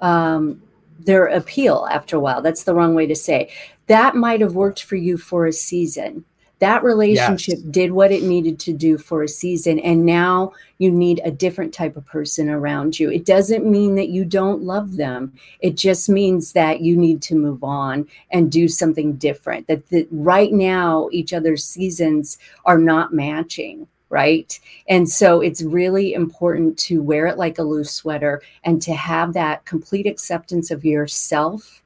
um 0.00 0.60
their 0.98 1.26
appeal 1.26 1.86
after 1.90 2.16
a 2.16 2.20
while. 2.20 2.42
That's 2.42 2.64
the 2.64 2.74
wrong 2.74 2.94
way 2.94 3.06
to 3.06 3.16
say. 3.16 3.52
That 3.86 4.16
might 4.16 4.40
have 4.40 4.54
worked 4.54 4.82
for 4.82 4.96
you 4.96 5.16
for 5.16 5.46
a 5.46 5.52
season 5.52 6.24
that 6.58 6.82
relationship 6.82 7.58
yes. 7.58 7.70
did 7.70 7.92
what 7.92 8.12
it 8.12 8.22
needed 8.22 8.58
to 8.60 8.72
do 8.72 8.96
for 8.96 9.22
a 9.22 9.28
season 9.28 9.78
and 9.80 10.06
now 10.06 10.52
you 10.78 10.90
need 10.90 11.20
a 11.24 11.30
different 11.30 11.72
type 11.72 11.96
of 11.96 12.06
person 12.06 12.48
around 12.48 12.98
you. 12.98 13.10
It 13.10 13.24
doesn't 13.24 13.64
mean 13.64 13.94
that 13.96 14.08
you 14.08 14.24
don't 14.24 14.62
love 14.62 14.96
them. 14.96 15.32
It 15.60 15.76
just 15.76 16.08
means 16.08 16.52
that 16.52 16.80
you 16.80 16.96
need 16.96 17.22
to 17.22 17.34
move 17.34 17.62
on 17.64 18.06
and 18.30 18.52
do 18.52 18.68
something 18.68 19.16
different 19.16 19.66
that, 19.68 19.88
that 19.90 20.06
right 20.10 20.52
now 20.52 21.08
each 21.12 21.32
other's 21.32 21.64
seasons 21.64 22.38
are 22.64 22.78
not 22.78 23.12
matching 23.12 23.86
right? 24.08 24.60
And 24.88 25.08
so 25.08 25.40
it's 25.40 25.62
really 25.62 26.14
important 26.14 26.78
to 26.78 27.02
wear 27.02 27.26
it 27.26 27.38
like 27.38 27.58
a 27.58 27.64
loose 27.64 27.90
sweater 27.90 28.40
and 28.62 28.80
to 28.82 28.94
have 28.94 29.32
that 29.32 29.64
complete 29.64 30.06
acceptance 30.06 30.70
of 30.70 30.84
yourself 30.84 31.82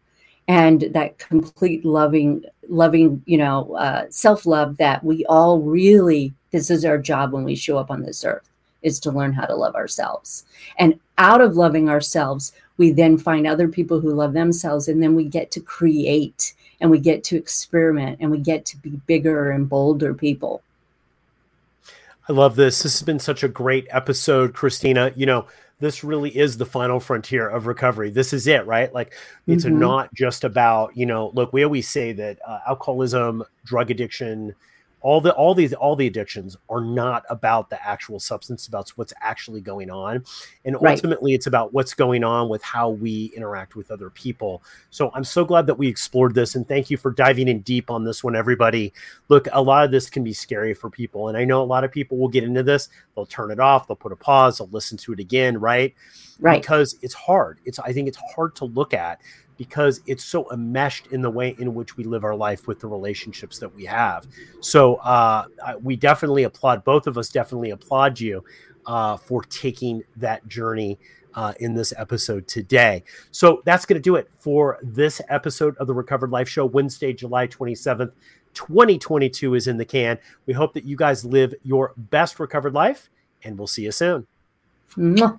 and 0.50 0.80
that 0.90 1.16
complete 1.18 1.84
loving 1.84 2.44
loving 2.68 3.22
you 3.24 3.38
know 3.38 3.72
uh, 3.76 4.04
self-love 4.10 4.76
that 4.78 5.02
we 5.04 5.24
all 5.26 5.60
really 5.60 6.34
this 6.50 6.70
is 6.70 6.84
our 6.84 6.98
job 6.98 7.32
when 7.32 7.44
we 7.44 7.54
show 7.54 7.78
up 7.78 7.88
on 7.88 8.02
this 8.02 8.24
earth 8.24 8.48
is 8.82 8.98
to 8.98 9.12
learn 9.12 9.32
how 9.32 9.44
to 9.44 9.54
love 9.54 9.76
ourselves. 9.76 10.44
And 10.78 10.98
out 11.18 11.40
of 11.40 11.56
loving 11.56 11.88
ourselves 11.88 12.52
we 12.78 12.90
then 12.90 13.16
find 13.16 13.46
other 13.46 13.68
people 13.68 14.00
who 14.00 14.12
love 14.12 14.32
themselves 14.32 14.88
and 14.88 15.00
then 15.00 15.14
we 15.14 15.24
get 15.24 15.52
to 15.52 15.60
create 15.60 16.54
and 16.80 16.90
we 16.90 16.98
get 16.98 17.22
to 17.24 17.36
experiment 17.36 18.18
and 18.20 18.28
we 18.28 18.38
get 18.38 18.64
to 18.66 18.76
be 18.78 19.00
bigger 19.06 19.52
and 19.52 19.68
bolder 19.68 20.14
people. 20.14 20.62
I 22.28 22.32
love 22.32 22.56
this. 22.56 22.82
This 22.82 22.94
has 22.94 23.02
been 23.02 23.20
such 23.20 23.44
a 23.44 23.48
great 23.48 23.86
episode 23.90 24.54
Kristina. 24.54 25.16
You 25.16 25.26
know 25.26 25.46
this 25.80 26.04
really 26.04 26.36
is 26.36 26.56
the 26.56 26.66
final 26.66 27.00
frontier 27.00 27.48
of 27.48 27.66
recovery. 27.66 28.10
This 28.10 28.32
is 28.32 28.46
it, 28.46 28.64
right? 28.66 28.92
Like 28.92 29.14
it's 29.46 29.64
mm-hmm. 29.64 29.78
not 29.78 30.14
just 30.14 30.44
about, 30.44 30.96
you 30.96 31.06
know, 31.06 31.30
look, 31.34 31.52
we 31.52 31.64
always 31.64 31.88
say 31.88 32.12
that 32.12 32.38
uh, 32.46 32.60
alcoholism, 32.68 33.42
drug 33.64 33.90
addiction, 33.90 34.54
all 35.00 35.20
the 35.20 35.32
all 35.34 35.54
these 35.54 35.72
all 35.72 35.96
the 35.96 36.06
addictions 36.06 36.56
are 36.68 36.80
not 36.80 37.24
about 37.30 37.70
the 37.70 37.86
actual 37.86 38.20
substance 38.20 38.66
about 38.66 38.90
what's 38.90 39.12
actually 39.20 39.60
going 39.60 39.90
on. 39.90 40.24
And 40.64 40.76
ultimately 40.76 41.32
right. 41.32 41.36
it's 41.36 41.46
about 41.46 41.72
what's 41.72 41.94
going 41.94 42.24
on 42.24 42.48
with 42.48 42.62
how 42.62 42.90
we 42.90 43.32
interact 43.36 43.76
with 43.76 43.90
other 43.90 44.10
people. 44.10 44.62
So 44.90 45.10
i'm 45.14 45.24
so 45.24 45.44
glad 45.44 45.66
that 45.66 45.74
we 45.74 45.88
explored 45.88 46.34
this 46.34 46.54
and 46.54 46.66
thank 46.66 46.90
you 46.90 46.96
for 46.96 47.10
diving 47.10 47.48
in 47.48 47.60
deep 47.60 47.90
on 47.90 48.04
this 48.04 48.22
one 48.22 48.36
everybody. 48.36 48.92
Look 49.28 49.48
a 49.52 49.62
lot 49.62 49.84
of 49.84 49.90
this 49.90 50.10
can 50.10 50.24
be 50.24 50.32
scary 50.32 50.74
for 50.74 50.90
people 50.90 51.28
and 51.28 51.36
i 51.36 51.44
know 51.44 51.62
a 51.62 51.64
lot 51.64 51.84
of 51.84 51.92
people 51.92 52.18
will 52.18 52.28
get 52.28 52.44
into 52.44 52.62
this. 52.62 52.88
They'll 53.14 53.26
turn 53.26 53.50
it 53.50 53.60
off 53.60 53.88
they'll 53.88 53.96
put 53.96 54.12
a 54.12 54.16
pause 54.16 54.58
they'll 54.58 54.68
listen 54.68 54.98
to 54.98 55.12
it 55.12 55.20
again 55.20 55.58
right? 55.58 55.94
Right. 56.38 56.60
Because 56.60 56.96
it's 57.02 57.14
hard. 57.14 57.58
It's 57.64 57.78
i 57.78 57.92
think 57.92 58.08
it's 58.08 58.18
hard 58.34 58.54
to 58.56 58.64
look 58.66 58.94
at 58.94 59.20
because 59.60 60.00
it's 60.06 60.24
so 60.24 60.50
enmeshed 60.52 61.08
in 61.08 61.20
the 61.20 61.28
way 61.28 61.54
in 61.58 61.74
which 61.74 61.98
we 61.98 62.02
live 62.02 62.24
our 62.24 62.34
life 62.34 62.66
with 62.66 62.80
the 62.80 62.86
relationships 62.86 63.58
that 63.58 63.68
we 63.74 63.84
have. 63.84 64.26
So 64.60 64.94
uh, 64.94 65.44
we 65.82 65.96
definitely 65.96 66.44
applaud, 66.44 66.82
both 66.82 67.06
of 67.06 67.18
us 67.18 67.28
definitely 67.28 67.68
applaud 67.68 68.18
you 68.18 68.42
uh, 68.86 69.18
for 69.18 69.42
taking 69.42 70.02
that 70.16 70.48
journey 70.48 70.98
uh, 71.34 71.52
in 71.60 71.74
this 71.74 71.92
episode 71.98 72.48
today. 72.48 73.04
So 73.32 73.60
that's 73.66 73.84
going 73.84 73.98
to 73.98 74.02
do 74.02 74.16
it 74.16 74.30
for 74.38 74.78
this 74.82 75.20
episode 75.28 75.76
of 75.76 75.86
the 75.86 75.92
Recovered 75.92 76.30
Life 76.30 76.48
Show, 76.48 76.64
Wednesday, 76.64 77.12
July 77.12 77.46
27th. 77.46 78.12
2022 78.54 79.56
is 79.56 79.66
in 79.66 79.76
the 79.76 79.84
can. 79.84 80.18
We 80.46 80.54
hope 80.54 80.72
that 80.72 80.86
you 80.86 80.96
guys 80.96 81.22
live 81.22 81.52
your 81.64 81.92
best 81.98 82.40
recovered 82.40 82.72
life, 82.72 83.10
and 83.44 83.58
we'll 83.58 83.66
see 83.66 83.82
you 83.82 83.92
soon. 83.92 84.26
Mwah. 84.96 85.38